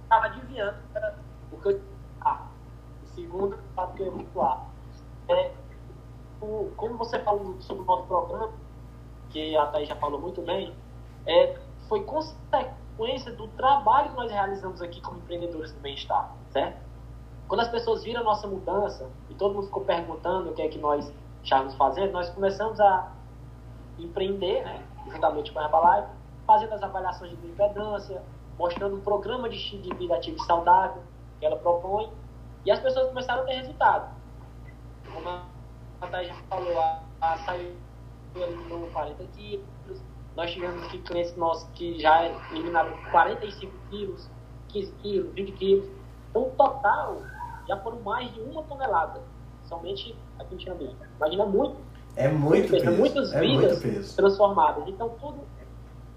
estava 0.03 0.25
adivinhando. 0.25 0.75
Era 0.93 1.14
porque 1.55 1.69
eu. 1.69 1.81
Ah, 2.21 2.47
o 3.03 3.07
segundo, 3.15 3.57
fato 3.75 3.93
que 3.95 4.03
eu 4.03 4.25
É, 5.29 5.51
o, 6.41 6.71
como 6.75 6.97
você 6.97 7.19
falou 7.19 7.55
sobre 7.61 7.83
o 7.83 7.85
nosso 7.85 8.03
programa, 8.03 8.53
que 9.29 9.55
a 9.55 9.67
Thaís 9.67 9.87
já 9.87 9.95
falou 9.95 10.19
muito 10.19 10.41
bem, 10.41 10.73
é, 11.25 11.57
foi 11.87 12.03
consequência 12.03 13.31
do 13.33 13.47
trabalho 13.49 14.09
que 14.09 14.15
nós 14.15 14.31
realizamos 14.31 14.81
aqui 14.81 15.01
como 15.01 15.17
empreendedores 15.17 15.71
do 15.71 15.79
bem-estar, 15.79 16.35
certo? 16.51 16.83
Quando 17.47 17.61
as 17.61 17.69
pessoas 17.69 18.03
viram 18.03 18.21
a 18.21 18.23
nossa 18.23 18.47
mudança 18.47 19.09
e 19.29 19.35
todo 19.35 19.53
mundo 19.53 19.67
ficou 19.67 19.83
perguntando 19.83 20.49
o 20.49 20.53
que 20.53 20.61
é 20.61 20.67
que 20.67 20.79
nós 20.79 21.11
estávamos 21.43 21.75
fazendo, 21.75 22.11
nós 22.11 22.29
começamos 22.29 22.79
a 22.79 23.11
empreender, 23.99 24.63
né, 24.63 24.83
juntamente 25.11 25.51
com 25.51 25.59
a 25.59 25.65
Herbalife, 25.65 26.09
fazendo 26.45 26.73
as 26.73 26.81
avaliações 26.81 27.31
de 27.31 27.37
bioimpedância, 27.37 28.23
mostrando 28.57 28.95
um 28.95 29.01
programa 29.01 29.47
de 29.47 29.57
estilo 29.57 29.83
de 29.83 29.93
vida 29.95 30.15
ativo 30.15 30.37
e 30.37 30.45
saudável 30.45 31.03
que 31.39 31.45
ela 31.45 31.57
propõe, 31.57 32.11
e 32.65 32.71
as 32.71 32.79
pessoas 32.79 33.07
começaram 33.07 33.43
a 33.43 33.45
ter 33.45 33.53
resultado. 33.53 34.15
Como 35.13 35.29
a 35.29 36.07
Thaís 36.07 36.27
já 36.27 36.35
falou, 36.49 36.79
a, 36.79 37.01
a 37.21 37.37
saiu 37.39 37.75
eliminou 38.35 38.87
40 38.91 39.23
quilos, 39.35 40.01
nós 40.35 40.51
tivemos 40.51 40.83
aqui 40.83 40.97
clientes 40.99 41.35
nossos 41.37 41.67
que 41.73 41.97
já 41.99 42.25
eliminaram 42.51 42.91
45 43.11 43.73
quilos, 43.89 44.29
15 44.69 44.91
quilos, 45.01 45.33
20 45.33 45.51
quilos. 45.53 45.89
Então, 46.29 46.43
o 46.43 46.51
total 46.51 47.21
já 47.67 47.77
foram 47.77 48.01
mais 48.01 48.33
de 48.33 48.41
uma 48.41 48.61
tonelada, 48.63 49.21
somente 49.63 50.15
aqui 50.37 50.55
em 50.55 50.57
Tirambi. 50.57 50.95
Imagina 51.17 51.45
muito. 51.45 51.77
É 52.17 52.27
muito 52.27 52.69
peso. 52.69 52.91
Muitas 52.91 53.33
é 53.33 53.39
vidas 53.39 53.83
muito 53.83 54.15
transformadas. 54.15 54.83
Então, 54.87 55.09
tudo... 55.21 55.39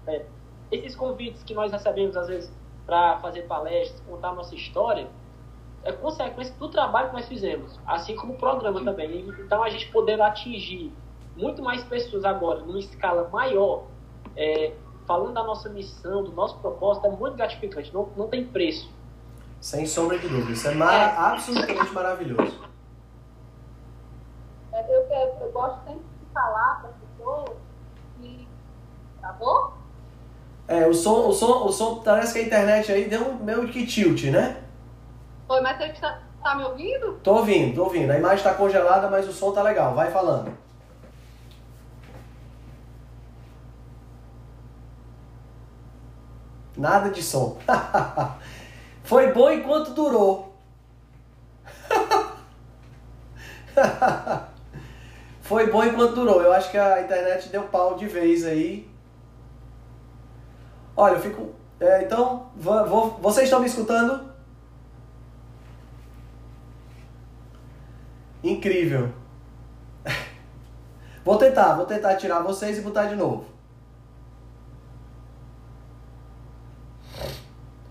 É, 0.07 0.25
esses 0.71 0.95
convites 0.95 1.43
que 1.43 1.53
nós 1.53 1.71
recebemos, 1.71 2.15
às 2.15 2.27
vezes, 2.27 2.51
para 2.89 3.19
fazer 3.19 3.43
palestras, 3.43 4.01
contar 4.01 4.33
nossa 4.33 4.55
história, 4.55 5.07
é 5.83 5.91
consequência 5.91 6.55
do 6.55 6.67
trabalho 6.69 7.09
que 7.09 7.13
nós 7.13 7.27
fizemos, 7.27 7.79
assim 7.85 8.15
como 8.15 8.33
o 8.33 8.35
programa 8.35 8.83
também. 8.83 9.29
Então, 9.39 9.63
a 9.63 9.69
gente 9.69 9.91
poder 9.91 10.19
atingir 10.19 10.91
muito 11.37 11.61
mais 11.61 11.83
pessoas 11.83 12.25
agora, 12.25 12.61
numa 12.61 12.79
escala 12.79 13.29
maior, 13.31 13.83
é, 14.35 14.73
falando 15.05 15.33
da 15.33 15.43
nossa 15.43 15.69
missão, 15.69 16.23
do 16.23 16.31
nosso 16.31 16.57
propósito, 16.57 17.05
é 17.05 17.11
muito 17.11 17.37
gratificante, 17.37 17.93
não, 17.93 18.09
não 18.17 18.27
tem 18.27 18.43
preço. 18.43 18.91
Sem 19.61 19.85
sombra 19.85 20.17
de 20.17 20.27
dúvida. 20.27 20.51
Isso 20.51 20.67
é, 20.67 20.73
mar... 20.73 21.15
absolutamente 21.15 21.91
maravilhoso. 21.91 22.59
É, 24.73 24.95
eu, 24.95 25.01
eu, 25.01 25.37
eu 25.41 25.51
gosto 25.51 25.77
sempre 25.83 25.99
de 25.99 26.33
falar 26.33 26.81
para 26.81 26.89
as 26.89 26.95
pessoas 26.95 27.49
que. 28.19 28.47
Travou? 29.19 29.68
É, 30.69 30.85
o 30.85 30.93
som, 30.93 31.27
o 31.27 31.33
som, 31.33 31.65
o 31.65 31.71
som 31.71 31.95
parece 31.95 32.31
que 32.31 32.39
a 32.39 32.43
internet 32.43 32.91
aí 32.91 33.09
deu 33.09 33.27
um 33.27 33.43
meio 33.43 33.67
que 33.67 33.87
tilt, 33.87 34.25
né? 34.25 34.57
Oi, 35.47 35.61
mas 35.61 35.75
você 35.79 35.85
está 35.85 36.21
tá 36.43 36.53
me 36.53 36.63
ouvindo? 36.63 37.13
Tô 37.23 37.37
ouvindo, 37.37 37.73
tô 37.73 37.85
ouvindo. 37.85 38.11
A 38.11 38.17
imagem 38.17 38.37
está 38.37 38.53
congelada, 38.53 39.09
mas 39.09 39.27
o 39.27 39.33
som 39.33 39.51
tá 39.51 39.63
legal. 39.63 39.95
Vai 39.95 40.11
falando. 40.11 40.55
Nada 46.77 47.09
de 47.09 47.23
som. 47.23 47.57
Foi 49.03 49.31
bom 49.33 49.49
enquanto 49.49 49.91
durou. 49.95 50.55
Foi 55.41 55.71
bom 55.71 55.83
enquanto 55.83 56.13
durou. 56.13 56.43
Eu 56.43 56.53
acho 56.53 56.69
que 56.69 56.77
a 56.77 57.01
internet 57.01 57.49
deu 57.49 57.63
pau 57.63 57.95
de 57.95 58.05
vez 58.05 58.45
aí. 58.45 58.88
Olha, 60.99 61.13
eu 61.13 61.21
fico. 61.21 61.53
É, 61.79 62.03
então, 62.03 62.51
vou, 62.57 63.17
vocês 63.21 63.45
estão 63.45 63.61
me 63.61 63.67
escutando? 63.67 64.33
Incrível. 68.43 69.09
Vou 71.23 71.37
tentar, 71.37 71.75
vou 71.75 71.85
tentar 71.85 72.15
tirar 72.15 72.39
vocês 72.41 72.77
e 72.77 72.81
botar 72.81 73.05
de 73.05 73.15
novo. 73.15 73.45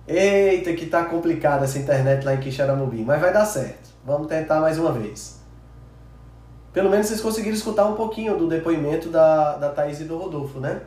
Eita, 0.06 0.72
que 0.74 0.86
tá 0.86 1.04
complicada 1.04 1.64
essa 1.64 1.78
internet 1.78 2.24
lá 2.24 2.34
em 2.34 2.40
Quixaramubim, 2.40 3.04
mas 3.04 3.20
vai 3.20 3.32
dar 3.32 3.44
certo. 3.46 3.90
Vamos 4.04 4.26
tentar 4.26 4.60
mais 4.60 4.78
uma 4.78 4.92
vez. 4.92 5.40
Pelo 6.72 6.90
menos 6.90 7.06
vocês 7.06 7.20
conseguiram 7.20 7.56
escutar 7.56 7.86
um 7.86 7.94
pouquinho 7.94 8.36
do 8.36 8.48
depoimento 8.48 9.08
da, 9.08 9.56
da 9.56 9.70
Thaís 9.70 10.00
e 10.00 10.04
do 10.04 10.18
Rodolfo, 10.18 10.58
né? 10.60 10.82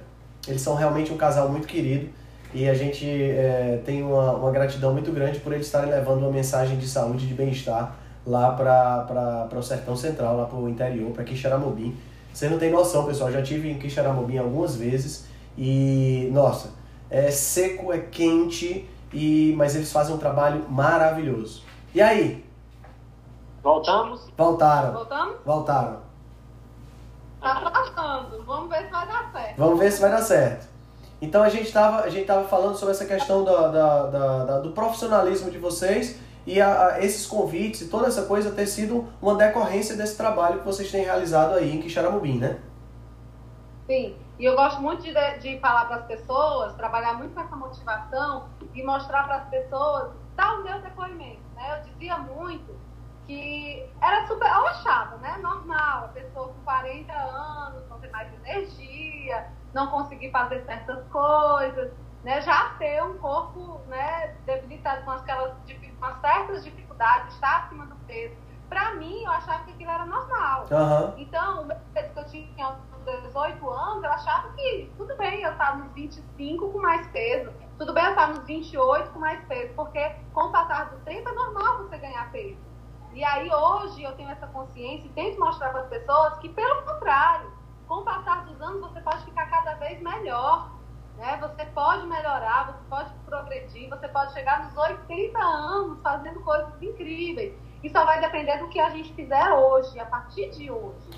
Eles 0.48 0.62
são 0.62 0.76
realmente 0.76 1.12
um 1.14 1.18
casal 1.18 1.50
muito 1.50 1.68
querido 1.68 2.10
e 2.54 2.68
a 2.68 2.74
gente 2.74 3.06
é, 3.06 3.82
tem 3.86 4.04
uma, 4.04 4.34
uma 4.34 4.52
gratidão 4.52 4.92
muito 4.92 5.12
grande 5.12 5.40
por 5.40 5.54
eles 5.54 5.68
estarem 5.68 5.90
levando 5.90 6.20
uma 6.20 6.32
mensagem 6.32 6.78
de 6.78 6.88
saúde 6.88 7.26
e 7.26 7.28
de 7.28 7.34
bem-estar 7.34 7.96
lá 8.26 8.52
para 8.52 9.58
o 9.58 9.64
Sertão 9.64 9.96
Central, 9.96 10.38
lá 10.38 10.46
para 10.46 10.58
o 10.58 10.70
interior, 10.70 11.12
para 11.12 11.24
Quixaramubim. 11.24 11.96
Você 12.34 12.50
não 12.50 12.58
tem 12.58 12.72
noção, 12.72 13.06
pessoal, 13.06 13.32
já 13.32 13.42
tive 13.42 13.70
em 13.70 13.78
Quixaramubim 13.78 14.38
algumas 14.38 14.76
vezes 14.76 15.26
e, 15.58 16.30
nossa, 16.32 16.72
é 17.10 17.30
seco, 17.30 17.92
é 17.92 18.00
quente, 18.00 18.90
e 19.14 19.54
mas 19.58 19.76
eles 19.76 19.92
fazem 19.92 20.16
um 20.16 20.18
trabalho 20.18 20.66
maravilhoso. 20.70 21.64
E 21.94 22.02
aí? 22.02 22.46
Voltamos? 23.62 24.30
Voltaram. 24.38 24.94
Voltamos? 24.94 25.36
Voltaram. 25.46 26.11
Tá 27.42 27.72
passando. 27.72 28.44
Vamos 28.44 28.70
ver 28.70 28.86
se 28.86 28.92
vai 28.92 29.08
dar 29.08 29.32
certo. 29.32 29.58
Vamos 29.58 29.80
ver 29.80 29.92
se 29.92 30.02
vai 30.02 30.12
dar 30.12 30.22
certo. 30.22 30.68
Então 31.20 31.44
a 31.44 31.50
gente 31.50 31.66
estava 31.68 32.02
a 32.02 32.10
gente 32.10 32.26
tava 32.26 32.48
falando 32.48 32.76
sobre 32.76 32.94
essa 32.94 33.06
questão 33.06 33.44
da, 33.44 33.68
da, 33.68 34.06
da, 34.08 34.46
da 34.46 34.60
do 34.60 34.72
profissionalismo 34.72 35.52
de 35.52 35.58
vocês 35.58 36.20
e 36.46 36.60
a, 36.60 36.88
a, 36.88 37.04
esses 37.04 37.26
convites 37.26 37.82
e 37.82 37.90
toda 37.90 38.08
essa 38.08 38.24
coisa 38.24 38.52
ter 38.52 38.66
sido 38.66 39.08
uma 39.22 39.36
decorrência 39.36 39.96
desse 39.96 40.18
trabalho 40.18 40.60
que 40.60 40.66
vocês 40.66 40.90
têm 40.92 41.04
realizado 41.04 41.56
aí 41.56 41.76
em 41.76 41.82
Quixaramubim, 41.82 42.40
né? 42.40 42.60
Sim. 43.88 44.16
E 44.40 44.46
eu 44.46 44.56
gosto 44.56 44.82
muito 44.82 45.04
de, 45.04 45.14
de 45.40 45.60
falar 45.60 45.86
para 45.86 45.98
as 45.98 46.06
pessoas, 46.06 46.74
trabalhar 46.74 47.14
muito 47.14 47.34
com 47.36 47.42
essa 47.42 47.56
motivação 47.56 48.46
e 48.74 48.84
mostrar 48.84 49.24
para 49.26 49.36
as 49.36 49.50
pessoas, 49.50 50.12
dar 50.36 50.60
o 50.60 50.64
meu 50.64 50.82
depoimento. 50.82 51.42
Né? 51.56 51.78
Eu 51.78 51.92
dizia 51.92 52.18
muito 52.18 52.76
que 53.32 53.90
era 54.02 54.28
super. 54.28 54.48
Eu 54.48 54.68
achava, 54.68 55.18
né? 55.18 55.38
Normal, 55.38 56.06
a 56.06 56.08
pessoa 56.10 56.50
com 56.50 56.62
40 56.64 57.14
anos 57.14 57.88
não 57.90 58.00
ter 58.00 58.12
mais 58.12 58.30
energia, 58.34 59.48
não 59.74 59.88
conseguir 59.88 60.32
fazer 60.32 60.62
certas 60.66 61.08
coisas, 61.08 61.92
né? 62.24 62.42
Já 62.42 62.76
ter 62.78 63.02
um 63.04 63.18
corpo 63.20 63.80
né, 63.88 64.36
debilitado 64.46 65.06
com, 65.06 65.12
aquelas, 65.12 65.54
com 66.00 66.20
certas 66.20 66.64
dificuldades, 66.66 67.34
estar 67.34 67.66
acima 67.66 67.86
do 67.86 67.96
peso. 68.06 68.36
Para 68.68 68.96
mim, 68.96 69.24
eu 69.24 69.32
achava 69.32 69.64
que 69.64 69.72
aquilo 69.72 69.92
era 69.92 70.06
normal. 70.06 70.66
Uhum. 70.72 71.14
Então, 71.18 71.68
o 71.68 71.94
peso 71.94 72.14
que 72.14 72.20
eu 72.20 72.26
tinha 72.26 72.66
aos 72.66 72.78
18 73.24 73.70
anos, 73.70 74.04
eu 74.04 74.12
achava 74.12 74.50
que 74.54 74.92
tudo 74.98 75.16
bem 75.18 75.42
eu 75.42 75.52
estar 75.52 75.78
nos 75.78 75.92
25 75.94 76.72
com 76.72 76.80
mais 76.80 77.06
peso. 77.08 77.52
Tudo 77.78 77.94
bem 77.94 78.04
eu 78.04 78.12
estar 78.12 78.28
nos 78.30 78.46
28 78.46 79.12
com 79.12 79.20
mais 79.20 79.44
peso. 79.46 79.74
Porque 79.74 80.16
com 80.34 80.46
o 80.46 80.52
passar 80.52 80.90
do 80.90 80.98
tempo 81.00 81.28
é 81.28 81.34
normal 81.34 81.80
você 81.80 81.98
ganhar 81.98 82.32
peso. 82.32 82.71
E 83.14 83.24
aí 83.26 83.54
hoje 83.54 84.04
eu 84.04 84.16
tenho 84.16 84.30
essa 84.30 84.48
consciência 84.48 85.06
e 85.06 85.10
tento 85.10 85.40
mostrar 85.40 85.70
para 85.70 85.82
as 85.82 85.88
pessoas 85.88 86.38
que, 86.40 86.48
pelo 86.48 86.82
contrário, 86.84 87.52
com 87.88 87.96
o 87.96 88.04
passar 88.04 88.46
dos 88.46 88.62
anos 88.62 88.80
você 88.80 89.02
pode 89.02 89.26
ficar 89.26 89.50
cada 89.50 89.74
vez 89.76 90.02
melhor. 90.02 90.72
Né? 91.18 91.38
Você 91.42 91.66
pode 91.66 92.08
melhorar, 92.08 92.68
você 92.68 92.80
pode 92.90 93.14
progredir, 93.26 93.90
você 93.90 94.08
pode 94.08 94.32
chegar 94.32 94.64
nos 94.64 94.78
80 94.78 95.38
anos 95.38 96.02
fazendo 96.02 96.40
coisas 96.40 96.82
incríveis. 96.82 97.54
E 97.84 97.90
só 97.90 98.06
vai 98.06 98.22
depender 98.22 98.58
do 98.60 98.70
que 98.70 98.80
a 98.80 98.90
gente 98.92 99.14
fizer 99.14 99.52
hoje, 99.52 100.00
a 100.00 100.06
partir 100.06 100.50
de 100.52 100.72
hoje. 100.72 101.10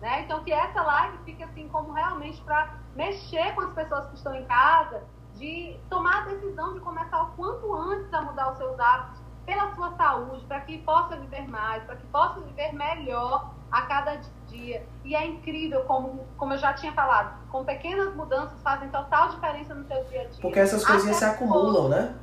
Né? 0.00 0.22
Então, 0.22 0.42
que 0.42 0.52
essa 0.52 0.82
live 0.82 1.18
fique 1.24 1.42
assim 1.42 1.68
como 1.68 1.92
realmente 1.92 2.40
para 2.42 2.74
mexer 2.96 3.54
com 3.54 3.60
as 3.60 3.72
pessoas 3.74 4.06
que 4.08 4.14
estão 4.14 4.34
em 4.34 4.44
casa, 4.46 5.04
de 5.34 5.78
tomar 5.90 6.22
a 6.22 6.24
decisão 6.26 6.74
de 6.74 6.80
começar 6.80 7.22
o 7.22 7.32
quanto 7.32 7.74
antes 7.74 8.12
a 8.12 8.22
mudar 8.22 8.52
os 8.52 8.58
seus 8.58 8.78
hábitos 8.78 9.21
pela 9.44 9.74
sua 9.74 9.90
saúde, 9.96 10.44
para 10.46 10.60
que 10.60 10.78
possa 10.78 11.16
viver 11.16 11.48
mais, 11.48 11.82
para 11.84 11.96
que 11.96 12.06
possa 12.06 12.40
viver 12.40 12.72
melhor 12.72 13.50
a 13.70 13.82
cada 13.82 14.20
dia. 14.46 14.86
E 15.04 15.14
é 15.14 15.26
incrível, 15.26 15.82
como, 15.84 16.26
como 16.36 16.52
eu 16.52 16.58
já 16.58 16.74
tinha 16.74 16.92
falado, 16.92 17.34
com 17.48 17.64
pequenas 17.64 18.14
mudanças 18.14 18.60
fazem 18.62 18.88
total 18.90 19.30
diferença 19.30 19.74
no 19.74 19.86
seu 19.86 20.04
dia 20.04 20.22
a 20.22 20.24
dia. 20.24 20.42
Porque 20.42 20.60
essas 20.60 20.84
coisinhas 20.84 21.16
Até 21.16 21.30
se 21.30 21.34
acumulam, 21.34 21.88
né? 21.88 22.14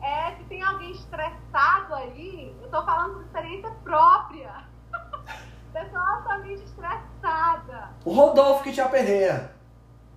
É, 0.00 0.34
se 0.36 0.44
tem 0.44 0.62
alguém 0.62 0.92
estressado 0.92 1.94
aí, 1.94 2.54
eu 2.60 2.64
estou 2.64 2.84
falando 2.84 3.14
por 3.14 3.22
experiência 3.22 3.70
própria. 3.84 4.52
Pessoa 5.72 6.16
altamente 6.16 6.64
estressada. 6.64 7.90
O 8.04 8.12
Rodolfo 8.12 8.64
que 8.64 8.72
te 8.72 8.80
aperreia. 8.80 9.52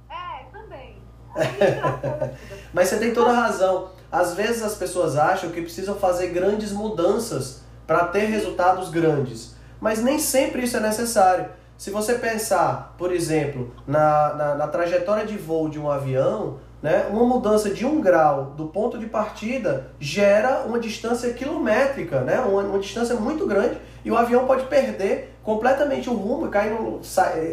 É, 0.09 0.43
também. 0.51 1.01
Mas 2.73 2.89
você 2.89 2.99
tem 2.99 3.13
toda 3.13 3.31
a 3.31 3.41
razão. 3.41 3.91
Às 4.15 4.33
vezes 4.33 4.63
as 4.63 4.75
pessoas 4.75 5.17
acham 5.17 5.49
que 5.49 5.61
precisam 5.61 5.93
fazer 5.93 6.27
grandes 6.27 6.71
mudanças 6.71 7.63
para 7.85 8.05
ter 8.05 8.27
resultados 8.27 8.89
grandes. 8.89 9.55
Mas 9.77 10.01
nem 10.01 10.19
sempre 10.19 10.63
isso 10.63 10.77
é 10.77 10.79
necessário. 10.79 11.47
Se 11.77 11.91
você 11.91 12.13
pensar, 12.13 12.95
por 12.97 13.11
exemplo, 13.11 13.73
na, 13.85 14.33
na, 14.33 14.55
na 14.55 14.67
trajetória 14.67 15.25
de 15.25 15.37
voo 15.37 15.67
de 15.67 15.77
um 15.77 15.91
avião, 15.91 16.59
né? 16.81 17.07
Uma 17.09 17.25
mudança 17.25 17.69
de 17.69 17.85
um 17.85 17.99
grau 17.99 18.53
do 18.55 18.67
ponto 18.67 18.97
de 18.97 19.05
partida 19.05 19.87
gera 19.99 20.63
uma 20.65 20.79
distância 20.79 21.33
quilométrica, 21.33 22.21
né? 22.21 22.39
uma, 22.39 22.61
uma 22.61 22.79
distância 22.79 23.15
muito 23.15 23.45
grande, 23.45 23.77
e 24.05 24.11
o 24.11 24.17
avião 24.17 24.45
pode 24.45 24.65
perder 24.67 25.35
completamente 25.43 26.09
o 26.09 26.13
rumo, 26.13 26.47
cair 26.47 26.71
no, 26.71 27.01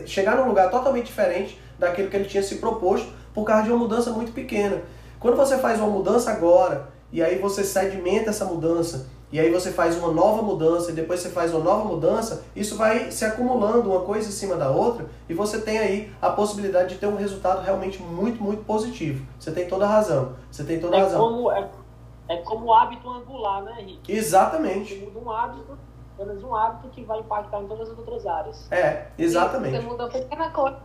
chegar 0.06 0.36
num 0.36 0.46
lugar 0.46 0.70
totalmente 0.70 1.06
diferente 1.06 1.60
daquilo 1.76 2.08
que 2.08 2.16
ele 2.16 2.28
tinha 2.28 2.42
se 2.42 2.56
proposto 2.56 3.10
por 3.34 3.44
causa 3.44 3.64
de 3.64 3.70
uma 3.70 3.78
mudança 3.78 4.10
muito 4.10 4.30
pequena. 4.30 4.82
Quando 5.22 5.36
você 5.36 5.56
faz 5.58 5.78
uma 5.78 5.88
mudança 5.88 6.32
agora, 6.32 6.88
e 7.12 7.22
aí 7.22 7.38
você 7.38 7.62
sedimenta 7.62 8.30
essa 8.30 8.44
mudança, 8.44 9.06
e 9.30 9.38
aí 9.38 9.50
você 9.50 9.70
faz 9.70 9.96
uma 9.96 10.10
nova 10.12 10.42
mudança, 10.42 10.90
e 10.90 10.94
depois 10.94 11.20
você 11.20 11.28
faz 11.30 11.54
uma 11.54 11.62
nova 11.62 11.84
mudança, 11.84 12.42
isso 12.56 12.76
vai 12.76 13.10
se 13.12 13.24
acumulando 13.24 13.88
uma 13.90 14.00
coisa 14.00 14.28
em 14.28 14.32
cima 14.32 14.56
da 14.56 14.68
outra, 14.70 15.06
e 15.28 15.32
você 15.32 15.60
tem 15.60 15.78
aí 15.78 16.12
a 16.20 16.28
possibilidade 16.30 16.94
de 16.94 17.00
ter 17.00 17.06
um 17.06 17.14
resultado 17.14 17.62
realmente 17.62 18.02
muito, 18.02 18.42
muito 18.42 18.64
positivo. 18.64 19.24
Você 19.38 19.52
tem 19.52 19.68
toda 19.68 19.84
a 19.84 19.88
razão. 19.88 20.32
Você 20.50 20.64
tem 20.64 20.80
toda 20.80 20.96
a 20.96 20.98
É 20.98 21.02
razão. 21.04 21.20
como, 21.20 21.52
é, 21.52 21.70
é 22.28 22.36
como 22.38 22.66
o 22.66 22.74
hábito 22.74 23.08
angular, 23.08 23.62
né, 23.62 23.76
Henrique? 23.78 24.12
Exatamente. 24.12 24.94
Você 24.98 25.04
muda 25.06 25.20
um 25.20 25.30
hábito, 25.30 25.78
apenas 26.18 26.42
um 26.42 26.54
hábito 26.54 26.88
que 26.88 27.04
vai 27.04 27.20
impactar 27.20 27.62
em 27.62 27.68
todas 27.68 27.90
as 27.90 27.98
outras 27.98 28.26
áreas. 28.26 28.66
É, 28.72 29.06
exatamente. 29.16 29.76
Você 29.76 29.82
muda 29.86 30.02
uma 30.04 30.10
pequena 30.10 30.50
coisa. 30.50 30.78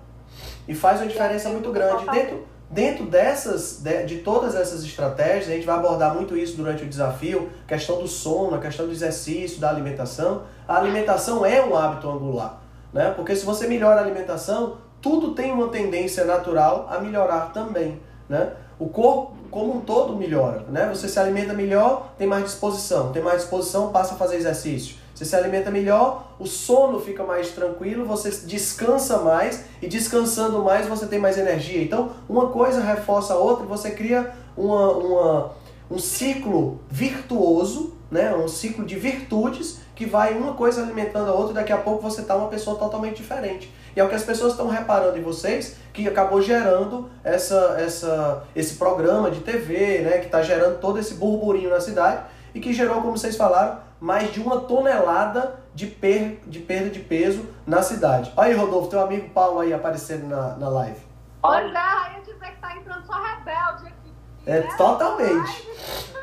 E 0.67 0.75
faz 0.75 1.01
uma 1.01 1.07
diferença 1.07 1.49
muito 1.49 1.71
grande. 1.71 2.05
Dentro, 2.11 2.45
dentro 2.69 3.05
dessas, 3.05 3.79
de, 3.81 4.05
de 4.05 4.17
todas 4.17 4.55
essas 4.55 4.83
estratégias, 4.83 5.47
a 5.47 5.51
gente 5.51 5.65
vai 5.65 5.75
abordar 5.75 6.13
muito 6.13 6.35
isso 6.35 6.55
durante 6.57 6.83
o 6.83 6.87
desafio, 6.87 7.49
questão 7.67 7.99
do 7.99 8.07
sono, 8.07 8.59
questão 8.59 8.85
do 8.85 8.91
exercício, 8.91 9.59
da 9.59 9.69
alimentação. 9.69 10.43
A 10.67 10.77
alimentação 10.77 11.45
é 11.45 11.63
um 11.63 11.75
hábito 11.75 12.09
angular, 12.09 12.61
né? 12.93 13.13
Porque 13.15 13.35
se 13.35 13.45
você 13.45 13.67
melhora 13.67 14.01
a 14.01 14.03
alimentação, 14.03 14.77
tudo 15.01 15.33
tem 15.33 15.51
uma 15.51 15.69
tendência 15.69 16.25
natural 16.25 16.87
a 16.89 16.99
melhorar 16.99 17.51
também, 17.53 18.01
né? 18.27 18.51
O 18.79 18.87
corpo 18.89 19.35
como 19.49 19.77
um 19.77 19.81
todo 19.81 20.15
melhora, 20.15 20.65
né? 20.69 20.89
Você 20.93 21.07
se 21.07 21.19
alimenta 21.19 21.53
melhor, 21.53 22.13
tem 22.17 22.27
mais 22.27 22.43
disposição, 22.43 23.11
tem 23.11 23.21
mais 23.21 23.41
disposição, 23.41 23.91
passa 23.91 24.13
a 24.13 24.17
fazer 24.17 24.35
exercício. 24.35 24.97
Você 25.17 25.25
se 25.25 25.35
alimenta 25.35 25.71
melhor, 25.71 26.35
o 26.37 26.45
sono 26.45 26.99
fica 26.99 27.23
mais 27.23 27.49
tranquilo, 27.49 28.05
você 28.05 28.29
descansa 28.45 29.17
mais 29.17 29.65
e 29.81 29.87
descansando 29.87 30.61
mais 30.61 30.85
você 30.85 31.07
tem 31.07 31.17
mais 31.17 31.39
energia. 31.39 31.81
Então, 31.81 32.11
uma 32.29 32.49
coisa 32.49 32.81
reforça 32.81 33.33
a 33.33 33.37
outra 33.37 33.65
e 33.65 33.67
você 33.67 33.89
cria 33.89 34.31
uma, 34.55 34.91
uma, 34.91 35.51
um 35.89 35.97
ciclo 35.97 36.81
virtuoso, 36.87 37.95
né? 38.11 38.31
um 38.35 38.47
ciclo 38.47 38.85
de 38.85 38.95
virtudes 38.95 39.79
que 39.95 40.05
vai 40.05 40.37
uma 40.37 40.53
coisa 40.53 40.83
alimentando 40.83 41.31
a 41.31 41.33
outra 41.33 41.53
e 41.53 41.55
daqui 41.55 41.73
a 41.73 41.79
pouco 41.79 42.03
você 42.03 42.21
está 42.21 42.35
uma 42.35 42.49
pessoa 42.49 42.77
totalmente 42.77 43.17
diferente. 43.17 43.73
E 43.95 43.99
é 43.99 44.03
o 44.03 44.07
que 44.07 44.13
as 44.13 44.23
pessoas 44.23 44.51
estão 44.51 44.67
reparando 44.67 45.17
em 45.17 45.23
vocês, 45.23 45.77
que 45.91 46.07
acabou 46.07 46.43
gerando 46.43 47.09
essa, 47.23 47.75
essa, 47.79 48.43
esse 48.55 48.75
programa 48.75 49.31
de 49.31 49.39
TV, 49.39 50.01
né? 50.01 50.19
que 50.19 50.27
está 50.27 50.43
gerando 50.43 50.79
todo 50.79 50.99
esse 50.99 51.15
burburinho 51.15 51.71
na 51.71 51.81
cidade 51.81 52.21
e 52.53 52.59
que 52.59 52.71
gerou, 52.71 53.01
como 53.01 53.17
vocês 53.17 53.35
falaram, 53.35 53.86
mais 53.99 54.31
de 54.31 54.39
uma 54.41 54.61
tonelada 54.61 55.59
de, 55.73 55.87
per, 55.87 56.39
de 56.47 56.59
perda 56.59 56.89
de 56.89 56.99
peso 56.99 57.45
na 57.65 57.81
cidade. 57.81 58.31
Olha 58.35 58.49
aí, 58.49 58.53
Rodolfo, 58.53 58.89
teu 58.89 59.01
amigo 59.01 59.29
Paulo 59.29 59.59
aí 59.59 59.73
aparecendo 59.73 60.27
na, 60.27 60.55
na 60.55 60.69
live. 60.69 60.99
Pois 61.41 61.73
é, 61.73 61.77
aí 61.77 62.15
eu 62.17 62.33
dizer 62.33 62.51
que 62.51 62.61
tá 62.61 62.75
entrando 62.75 63.05
só 63.05 63.13
rebelde 63.13 63.87
aqui. 63.87 64.13
É 64.45 64.61
né? 64.61 64.75
totalmente. 64.77 65.67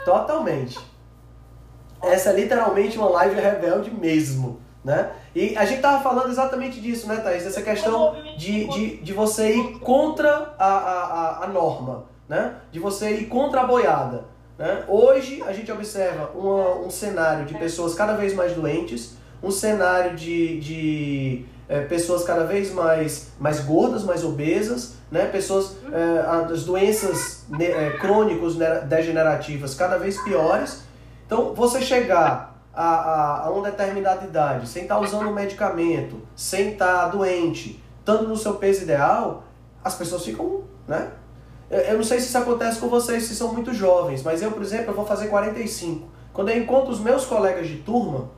Totalmente. 0.05 0.95
Essa 2.03 2.31
é 2.31 2.33
literalmente 2.35 2.99
uma 2.99 3.09
live 3.09 3.41
rebelde 3.41 3.91
mesmo, 3.91 4.61
né? 4.85 5.13
E 5.35 5.57
a 5.57 5.65
gente 5.65 5.81
tava 5.81 6.03
falando 6.03 6.29
exatamente 6.29 6.81
disso, 6.81 7.09
né, 7.09 7.17
Thaís? 7.17 7.45
Dessa 7.45 7.63
questão 7.63 8.15
de, 8.37 8.69
de, 8.69 8.97
de 8.99 9.13
você 9.13 9.57
ir 9.57 9.79
contra 9.79 10.55
a, 10.59 10.67
a, 10.67 11.45
a 11.45 11.47
norma, 11.47 12.05
né? 12.29 12.57
De 12.71 12.79
você 12.79 13.11
ir 13.13 13.27
contra 13.27 13.63
a 13.63 13.67
boiada. 13.67 14.34
Né? 14.59 14.85
Hoje 14.87 15.43
a 15.43 15.53
gente 15.53 15.71
observa 15.71 16.31
uma, 16.35 16.77
um 16.77 16.91
cenário 16.91 17.45
de 17.45 17.55
pessoas 17.55 17.95
cada 17.95 18.15
vez 18.15 18.35
mais 18.35 18.53
doentes, 18.53 19.17
um 19.43 19.51
cenário 19.51 20.17
de, 20.17 20.61
de 20.61 21.45
é, 21.69 21.81
pessoas 21.81 22.25
cada 22.25 22.45
vez 22.45 22.73
mais, 22.73 23.33
mais 23.39 23.61
gordas, 23.61 24.05
mais 24.05 24.25
obesas, 24.25 24.95
né? 25.11 25.27
pessoas, 25.27 25.77
é, 25.93 26.53
as 26.53 26.65
doenças 26.65 27.45
ne, 27.49 27.67
é, 27.67 27.99
degenerativas 28.87 29.75
cada 29.75 29.99
vez 29.99 30.21
piores. 30.23 30.83
Então, 31.27 31.55
você 31.55 31.81
chegar 31.81 32.55
a, 32.73 32.85
a, 32.85 33.47
a 33.47 33.51
uma 33.51 33.71
determinada 33.71 34.25
idade 34.25 34.69
sem 34.69 34.83
estar 34.83 35.01
usando 35.01 35.29
um 35.29 35.33
medicamento, 35.33 36.21
sem 36.37 36.73
estar 36.73 37.09
doente, 37.09 37.83
estando 37.99 38.29
no 38.29 38.37
seu 38.37 38.55
peso 38.55 38.83
ideal, 38.83 39.45
as 39.83 39.95
pessoas 39.95 40.25
ficam, 40.25 40.63
né? 40.87 41.11
Eu 41.71 41.97
não 41.97 42.05
sei 42.05 42.21
se 42.21 42.27
isso 42.27 42.39
acontece 42.39 42.79
com 42.79 42.89
vocês, 42.89 43.25
se 43.25 43.35
são 43.35 43.53
muito 43.53 43.73
jovens, 43.73 44.23
mas 44.23 44.43
eu, 44.43 44.53
por 44.53 44.63
exemplo, 44.63 44.91
eu 44.91 44.95
vou 44.95 45.07
fazer 45.07 45.29
45. 45.29 46.07
Quando 46.33 46.51
eu 46.51 46.59
encontro 46.59 46.91
os 46.91 47.01
meus 47.01 47.25
colegas 47.25 47.67
de 47.67 47.77
turma, 47.77 48.31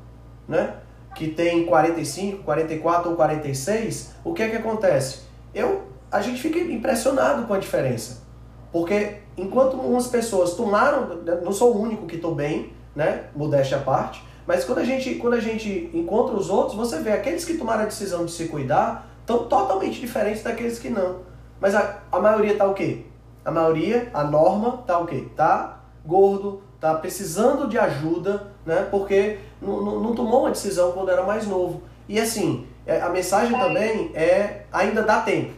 né, 0.46 0.74
que 1.14 1.28
tem 1.28 1.64
45, 1.64 2.44
44 2.44 3.10
ou 3.10 3.16
46, 3.16 4.12
o 4.22 4.32
que 4.32 4.42
é 4.42 4.48
que 4.48 4.56
acontece? 4.56 5.20
Eu, 5.54 5.82
a 6.10 6.20
gente 6.20 6.40
fica 6.40 6.58
impressionado 6.58 7.46
com 7.46 7.54
a 7.54 7.58
diferença. 7.58 8.22
Porque 8.70 9.18
enquanto 9.36 9.74
umas 9.74 10.06
pessoas 10.06 10.54
tomaram, 10.54 11.22
não 11.42 11.52
sou 11.52 11.74
o 11.74 11.80
único 11.80 12.06
que 12.06 12.16
estou 12.16 12.34
bem, 12.34 12.72
né, 12.94 13.24
modéstia 13.34 13.78
à 13.78 13.80
parte, 13.80 14.22
mas 14.46 14.64
quando 14.64 14.78
a 14.78 14.84
gente, 14.84 15.16
quando 15.16 15.34
a 15.34 15.40
gente 15.40 15.90
encontra 15.92 16.36
os 16.36 16.48
outros, 16.48 16.76
você 16.76 17.00
vê 17.00 17.12
aqueles 17.12 17.44
que 17.44 17.54
tomaram 17.54 17.82
a 17.82 17.86
decisão 17.86 18.24
de 18.24 18.32
se 18.32 18.46
cuidar 18.48 19.08
estão 19.20 19.44
totalmente 19.44 20.00
diferentes 20.00 20.42
daqueles 20.42 20.78
que 20.78 20.88
não. 20.88 21.20
Mas 21.60 21.74
a, 21.74 21.98
a 22.12 22.20
maioria 22.20 22.52
está 22.52 22.66
o 22.66 22.74
quê? 22.74 23.04
A 23.46 23.50
maioria, 23.52 24.10
a 24.12 24.24
norma, 24.24 24.78
tá 24.84 24.98
o 24.98 25.06
quê? 25.06 25.28
Tá 25.36 25.78
gordo, 26.04 26.64
tá 26.80 26.96
precisando 26.96 27.68
de 27.68 27.78
ajuda, 27.78 28.48
né? 28.66 28.88
Porque 28.90 29.38
não, 29.62 30.16
tomou 30.16 30.40
uma 30.40 30.50
decisão 30.50 30.90
quando 30.90 31.12
era 31.12 31.22
mais 31.22 31.46
novo. 31.46 31.82
E 32.08 32.18
assim, 32.18 32.66
a 33.00 33.08
mensagem 33.08 33.56
também 33.56 34.10
é 34.16 34.64
ainda 34.72 35.00
dá 35.00 35.20
tempo. 35.20 35.52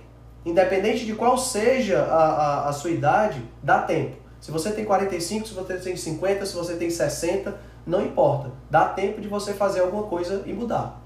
Independente 0.45 1.07
de 1.07 1.15
qual 1.15 1.39
seja 1.39 2.03
a, 2.03 2.25
a, 2.25 2.69
a 2.69 2.73
sua 2.75 2.91
idade, 2.91 3.43
dá 3.63 3.81
tempo. 3.81 4.19
Se 4.39 4.51
você 4.51 4.71
tem 4.71 4.85
45, 4.85 5.49
se 5.49 5.55
você 5.55 5.79
tem 5.79 5.97
50, 5.97 6.45
se 6.45 6.55
você 6.55 6.77
tem 6.77 6.91
60, 6.91 7.59
não 7.87 8.03
importa. 8.03 8.51
Dá 8.71 8.85
tempo 8.85 9.19
de 9.19 9.29
você 9.29 9.55
fazer 9.55 9.81
alguma 9.81 10.03
coisa 10.03 10.43
e 10.45 10.53
mudar. 10.53 11.01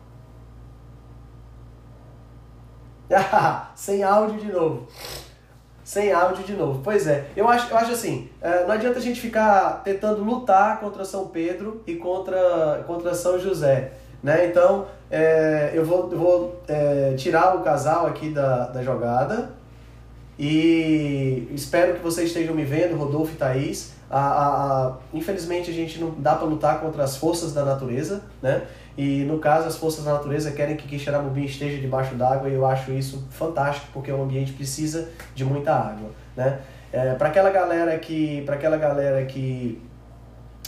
Sem 3.76 4.02
áudio 4.02 4.40
de 4.40 4.50
novo. 4.50 4.88
Sem 5.84 6.12
áudio 6.12 6.44
de 6.44 6.52
novo. 6.52 6.80
Pois 6.82 7.06
é, 7.06 7.26
eu 7.36 7.48
acho, 7.48 7.70
eu 7.70 7.76
acho 7.76 7.92
assim, 7.92 8.28
é, 8.40 8.64
não 8.64 8.72
adianta 8.72 8.98
a 8.98 9.02
gente 9.02 9.20
ficar 9.20 9.82
tentando 9.82 10.22
lutar 10.22 10.78
contra 10.80 11.04
São 11.04 11.26
Pedro 11.26 11.82
e 11.86 11.96
contra, 11.96 12.84
contra 12.86 13.14
São 13.14 13.38
José. 13.38 13.92
Né? 14.22 14.46
Então, 14.46 14.86
é, 15.10 15.72
eu 15.74 15.84
vou, 15.84 16.08
vou 16.08 16.62
é, 16.68 17.14
tirar 17.16 17.56
o 17.56 17.62
casal 17.62 18.06
aqui 18.06 18.30
da, 18.30 18.68
da 18.68 18.82
jogada 18.82 19.50
e 20.38 21.48
espero 21.54 21.94
que 21.94 22.00
vocês 22.00 22.28
estejam 22.28 22.54
me 22.54 22.64
vendo, 22.64 22.96
Rodolfo 22.96 23.32
e 23.32 23.36
Thaís. 23.36 23.92
A, 24.10 24.18
a, 24.18 24.86
a, 24.86 24.96
infelizmente, 25.12 25.70
a 25.70 25.74
gente 25.74 25.98
não 26.00 26.10
dá 26.18 26.34
para 26.34 26.46
lutar 26.46 26.80
contra 26.80 27.04
as 27.04 27.16
forças 27.16 27.52
da 27.52 27.64
natureza, 27.64 28.22
né? 28.40 28.62
E 28.96 29.24
no 29.24 29.38
caso, 29.38 29.66
as 29.66 29.76
forças 29.76 30.04
da 30.04 30.12
natureza 30.12 30.50
querem 30.52 30.76
que 30.76 30.86
Quixeramobim 30.86 31.44
esteja 31.44 31.78
debaixo 31.80 32.14
d'água 32.14 32.48
e 32.48 32.54
eu 32.54 32.66
acho 32.66 32.92
isso 32.92 33.26
fantástico 33.30 33.86
porque 33.92 34.12
o 34.12 34.22
ambiente 34.22 34.52
precisa 34.52 35.08
de 35.34 35.44
muita 35.44 35.72
água, 35.74 36.10
né? 36.36 36.60
É, 36.92 37.14
para 37.14 37.28
aquela 37.28 37.50
galera 37.50 37.98
que, 37.98 38.42
para 38.42 38.56
aquela 38.56 38.76
galera 38.76 39.24
que 39.24 39.80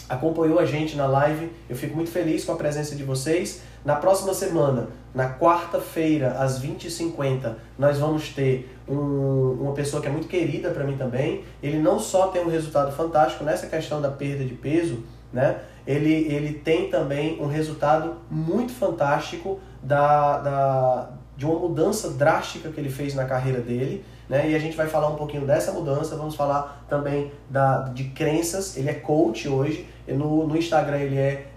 acompanhou 0.09 0.59
a 0.59 0.65
gente 0.65 0.97
na 0.97 1.07
live, 1.07 1.51
eu 1.69 1.77
fico 1.77 1.95
muito 1.95 2.11
feliz 2.11 2.45
com 2.45 2.53
a 2.53 2.57
presença 2.57 2.95
de 2.95 3.05
vocês. 3.05 3.63
Na 3.85 3.97
próxima 3.97 4.33
semana, 4.33 4.89
na 5.15 5.35
quarta-feira, 5.35 6.33
às 6.39 6.63
20h50, 6.63 7.55
nós 7.79 7.99
vamos 7.99 8.31
ter 8.31 8.75
um, 8.89 9.59
uma 9.61 9.73
pessoa 9.73 10.01
que 10.01 10.09
é 10.09 10.11
muito 10.11 10.27
querida 10.27 10.71
para 10.71 10.85
mim 10.85 10.97
também. 10.97 11.45
Ele 11.63 11.79
não 11.79 11.99
só 11.99 12.29
tem 12.29 12.43
um 12.43 12.49
resultado 12.49 12.91
fantástico 12.93 13.45
nessa 13.45 13.67
questão 13.67 14.01
da 14.01 14.11
perda 14.11 14.45
de 14.45 14.55
peso, 14.55 15.05
né? 15.33 15.59
Ele, 15.87 16.13
ele 16.13 16.55
tem 16.55 16.89
também 16.89 17.41
um 17.41 17.47
resultado 17.47 18.17
muito 18.31 18.73
fantástico 18.73 19.61
da, 19.83 20.39
da, 20.39 21.11
de 21.37 21.45
uma 21.45 21.59
mudança 21.59 22.11
drástica 22.11 22.71
que 22.71 22.81
ele 22.81 22.89
fez 22.89 23.15
na 23.15 23.25
carreira 23.25 23.61
dele. 23.61 24.05
Né? 24.29 24.51
E 24.51 24.55
a 24.55 24.59
gente 24.59 24.77
vai 24.77 24.87
falar 24.87 25.09
um 25.09 25.17
pouquinho 25.17 25.47
dessa 25.47 25.73
mudança, 25.73 26.17
vamos 26.17 26.35
falar 26.35 26.85
também 26.89 27.31
da, 27.51 27.83
de 27.89 28.05
crenças. 28.05 28.77
Ele 28.77 28.89
é 28.89 28.95
coach 28.95 29.49
hoje, 29.49 29.87
no, 30.09 30.47
no 30.47 30.57
Instagram 30.57 30.99
ele 30.99 31.19
é 31.19 31.49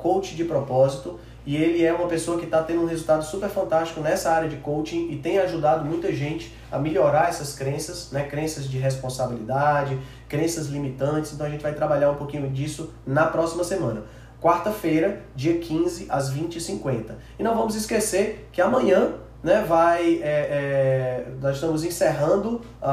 coach 0.00 0.34
de 0.34 0.44
propósito. 0.44 1.18
E 1.46 1.54
ele 1.56 1.84
é 1.84 1.92
uma 1.92 2.08
pessoa 2.08 2.38
que 2.38 2.44
está 2.44 2.60
tendo 2.60 2.82
um 2.82 2.86
resultado 2.86 3.24
super 3.24 3.48
fantástico 3.48 4.00
nessa 4.00 4.32
área 4.32 4.48
de 4.48 4.56
coaching 4.56 5.12
e 5.12 5.16
tem 5.16 5.38
ajudado 5.38 5.84
muita 5.84 6.12
gente 6.12 6.52
a 6.72 6.78
melhorar 6.78 7.28
essas 7.28 7.54
crenças, 7.54 8.10
né? 8.10 8.24
crenças 8.24 8.68
de 8.68 8.78
responsabilidade, 8.78 9.96
crenças 10.28 10.66
limitantes. 10.66 11.32
Então 11.32 11.46
a 11.46 11.50
gente 11.50 11.62
vai 11.62 11.74
trabalhar 11.74 12.10
um 12.10 12.16
pouquinho 12.16 12.50
disso 12.50 12.92
na 13.06 13.26
próxima 13.26 13.64
semana. 13.64 14.02
Quarta-feira, 14.40 15.22
dia 15.34 15.58
15, 15.58 16.06
às 16.08 16.32
20h50. 16.32 17.12
E 17.38 17.42
não 17.42 17.56
vamos 17.56 17.74
esquecer 17.74 18.48
que 18.52 18.60
amanhã 18.60 19.14
né, 19.42 19.64
vai, 19.66 20.20
é, 20.22 20.24
é, 20.24 21.26
nós 21.40 21.54
estamos 21.54 21.84
encerrando 21.84 22.60
a, 22.80 22.90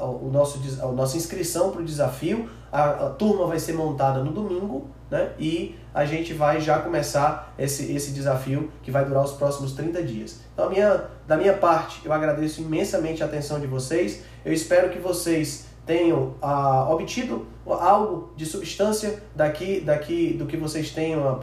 a, 0.00 0.04
o 0.04 0.30
nosso, 0.32 0.60
a 0.82 0.86
nossa 0.92 1.16
inscrição 1.16 1.70
para 1.70 1.80
o 1.80 1.84
desafio. 1.84 2.48
A, 2.72 3.06
a 3.06 3.10
turma 3.10 3.46
vai 3.46 3.58
ser 3.58 3.74
montada 3.74 4.22
no 4.24 4.32
domingo, 4.32 4.88
né? 5.10 5.32
E 5.38 5.78
a 5.92 6.04
gente 6.04 6.32
vai 6.32 6.60
já 6.60 6.78
começar 6.80 7.54
esse, 7.58 7.92
esse 7.92 8.10
desafio 8.10 8.72
que 8.82 8.90
vai 8.90 9.04
durar 9.04 9.24
os 9.24 9.32
próximos 9.32 9.72
30 9.72 10.02
dias. 10.02 10.40
Então, 10.52 10.68
minha, 10.70 11.04
da 11.26 11.36
minha 11.36 11.54
parte, 11.54 12.00
eu 12.04 12.12
agradeço 12.12 12.62
imensamente 12.62 13.22
a 13.22 13.26
atenção 13.26 13.60
de 13.60 13.66
vocês. 13.66 14.22
Eu 14.44 14.52
espero 14.52 14.90
que 14.90 14.98
vocês 14.98 15.66
tenham 15.86 16.34
ah, 16.40 16.88
obtido 16.90 17.46
algo 17.66 18.30
de 18.36 18.44
substância 18.44 19.22
daqui, 19.34 19.80
daqui 19.80 20.34
do 20.34 20.46
que 20.46 20.56
vocês 20.56 20.90
tenham, 20.90 21.40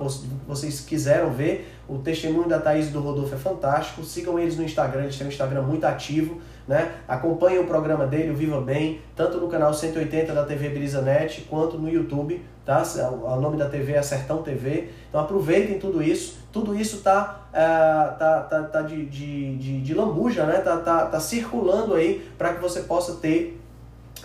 vocês 0.48 0.82
quiseram 0.82 1.32
ver. 1.32 1.68
O 1.88 1.98
testemunho 1.98 2.48
da 2.48 2.60
Thaís 2.60 2.88
e 2.88 2.92
do 2.92 3.02
Rodolfo 3.02 3.34
é 3.34 3.38
fantástico. 3.38 4.04
Sigam 4.04 4.40
eles 4.40 4.56
no 4.56 4.64
Instagram, 4.64 5.04
eles 5.04 5.18
têm 5.18 5.28
um 5.28 5.30
Instagram 5.30 5.64
muito 5.64 5.84
ativo. 5.86 6.40
Né? 6.68 6.92
Acompanhem 7.08 7.60
o 7.60 7.66
programa 7.66 8.06
dele, 8.06 8.30
o 8.30 8.36
Viva 8.36 8.62
Bem, 8.62 9.02
tanto 9.16 9.40
no 9.40 9.48
canal 9.48 9.74
180 9.74 10.32
da 10.32 10.46
TV 10.46 10.70
Brisanet, 10.70 11.42
quanto 11.50 11.78
no 11.78 11.90
YouTube. 11.90 12.42
Tá? 12.64 12.84
O 13.24 13.42
nome 13.42 13.58
da 13.58 13.68
TV 13.68 13.94
é 13.94 14.02
Sertão 14.02 14.44
TV. 14.44 14.90
Então 15.10 15.20
aproveitem 15.20 15.80
tudo 15.80 16.02
isso. 16.02 16.40
Tudo 16.52 16.76
isso 16.76 16.98
está 16.98 17.48
uh, 17.50 18.20
tá, 18.20 18.48
tá, 18.50 18.64
tá 18.64 18.82
de, 18.84 19.06
de, 19.08 19.58
de, 19.58 19.82
de 19.82 19.94
lambuja, 19.94 20.46
né? 20.46 20.60
tá, 20.60 20.78
tá, 20.78 21.06
tá 21.08 21.20
circulando 21.20 21.96
aí 21.96 22.26
para 22.38 22.54
que 22.54 22.62
você 22.62 22.82
possa 22.82 23.16
ter 23.16 23.61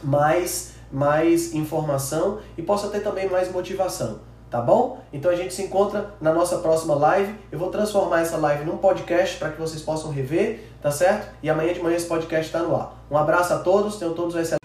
mais, 0.02 0.74
mais 0.90 1.54
informação 1.54 2.40
e 2.56 2.62
possa 2.62 2.88
ter 2.88 3.00
também 3.00 3.28
mais 3.28 3.50
motivação. 3.50 4.20
Tá 4.50 4.60
bom? 4.60 5.02
Então 5.12 5.30
a 5.30 5.34
gente 5.34 5.52
se 5.52 5.62
encontra 5.62 6.14
na 6.20 6.32
nossa 6.32 6.58
próxima 6.58 6.94
live. 6.94 7.34
Eu 7.50 7.58
vou 7.58 7.68
transformar 7.68 8.20
essa 8.20 8.36
live 8.36 8.64
num 8.64 8.78
podcast 8.78 9.38
para 9.38 9.50
que 9.50 9.60
vocês 9.60 9.82
possam 9.82 10.10
rever, 10.10 10.60
tá 10.80 10.90
certo? 10.90 11.34
E 11.42 11.50
amanhã 11.50 11.72
de 11.74 11.82
manhã 11.82 11.96
esse 11.96 12.06
podcast 12.06 12.46
está 12.46 12.60
no 12.60 12.74
ar. 12.74 13.04
Um 13.10 13.18
abraço 13.18 13.52
a 13.52 13.58
todos, 13.58 13.96
tenham 13.96 14.14
todos 14.14 14.36
um 14.36 14.38
excelente. 14.38 14.64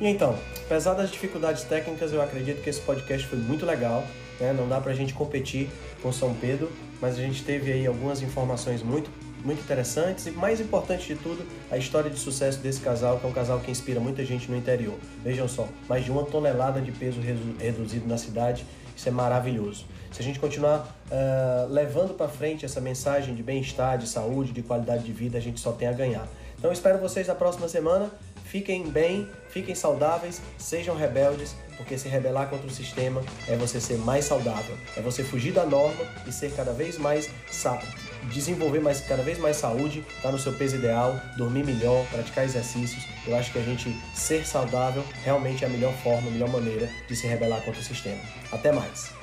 E 0.00 0.06
então, 0.06 0.34
apesar 0.64 0.94
das 0.94 1.10
dificuldades 1.10 1.64
técnicas, 1.64 2.12
eu 2.12 2.22
acredito 2.22 2.62
que 2.62 2.70
esse 2.70 2.80
podcast 2.80 3.26
foi 3.26 3.38
muito 3.38 3.66
legal. 3.66 4.02
Né? 4.40 4.54
Não 4.54 4.66
dá 4.66 4.80
para 4.80 4.92
a 4.92 4.94
gente 4.94 5.12
competir 5.12 5.68
com 6.02 6.10
São 6.10 6.32
Pedro, 6.32 6.70
mas 7.00 7.18
a 7.18 7.20
gente 7.20 7.44
teve 7.44 7.70
aí 7.70 7.86
algumas 7.86 8.22
informações 8.22 8.82
muito 8.82 9.10
muito 9.44 9.60
interessantes 9.60 10.26
e, 10.26 10.30
mais 10.30 10.60
importante 10.60 11.06
de 11.06 11.14
tudo, 11.14 11.46
a 11.70 11.76
história 11.76 12.10
de 12.10 12.18
sucesso 12.18 12.58
desse 12.58 12.80
casal, 12.80 13.18
que 13.18 13.26
é 13.26 13.28
um 13.28 13.32
casal 13.32 13.60
que 13.60 13.70
inspira 13.70 14.00
muita 14.00 14.24
gente 14.24 14.50
no 14.50 14.56
interior. 14.56 14.94
Vejam 15.22 15.48
só, 15.48 15.68
mais 15.88 16.04
de 16.04 16.10
uma 16.10 16.24
tonelada 16.24 16.80
de 16.80 16.92
peso 16.92 17.20
reduzido 17.58 18.06
na 18.06 18.18
cidade, 18.18 18.64
isso 18.96 19.08
é 19.08 19.12
maravilhoso. 19.12 19.86
Se 20.10 20.20
a 20.20 20.24
gente 20.24 20.40
continuar 20.40 20.80
uh, 21.10 21.72
levando 21.72 22.14
para 22.14 22.28
frente 22.28 22.64
essa 22.64 22.80
mensagem 22.80 23.34
de 23.34 23.42
bem-estar, 23.42 23.98
de 23.98 24.08
saúde, 24.08 24.52
de 24.52 24.62
qualidade 24.62 25.04
de 25.04 25.12
vida, 25.12 25.38
a 25.38 25.40
gente 25.40 25.60
só 25.60 25.70
tem 25.72 25.86
a 25.86 25.92
ganhar. 25.92 26.26
Então, 26.58 26.72
espero 26.72 26.98
vocês 26.98 27.28
na 27.28 27.34
próxima 27.34 27.68
semana. 27.68 28.10
Fiquem 28.44 28.88
bem, 28.88 29.28
fiquem 29.50 29.74
saudáveis, 29.74 30.40
sejam 30.56 30.96
rebeldes, 30.96 31.54
porque 31.76 31.98
se 31.98 32.08
rebelar 32.08 32.48
contra 32.48 32.66
o 32.66 32.70
sistema 32.70 33.22
é 33.46 33.54
você 33.54 33.78
ser 33.78 33.98
mais 33.98 34.24
saudável, 34.24 34.74
é 34.96 35.02
você 35.02 35.22
fugir 35.22 35.52
da 35.52 35.66
norma 35.66 36.02
e 36.26 36.32
ser 36.32 36.50
cada 36.54 36.72
vez 36.72 36.96
mais 36.96 37.28
sábio 37.50 38.07
desenvolver 38.32 38.80
mais, 38.80 39.00
cada 39.00 39.22
vez 39.22 39.38
mais 39.38 39.56
saúde, 39.56 40.00
estar 40.00 40.22
tá 40.22 40.32
no 40.32 40.38
seu 40.38 40.52
peso 40.52 40.76
ideal, 40.76 41.20
dormir 41.36 41.64
melhor, 41.64 42.06
praticar 42.06 42.44
exercícios. 42.44 43.04
Eu 43.26 43.36
acho 43.36 43.52
que 43.52 43.58
a 43.58 43.62
gente 43.62 43.94
ser 44.14 44.46
saudável 44.46 45.04
realmente 45.24 45.64
é 45.64 45.66
a 45.66 45.70
melhor 45.70 45.92
forma, 46.02 46.28
a 46.28 46.30
melhor 46.30 46.48
maneira 46.48 46.88
de 47.06 47.16
se 47.16 47.26
rebelar 47.26 47.60
contra 47.62 47.80
o 47.80 47.84
sistema. 47.84 48.20
Até 48.52 48.72
mais! 48.72 49.17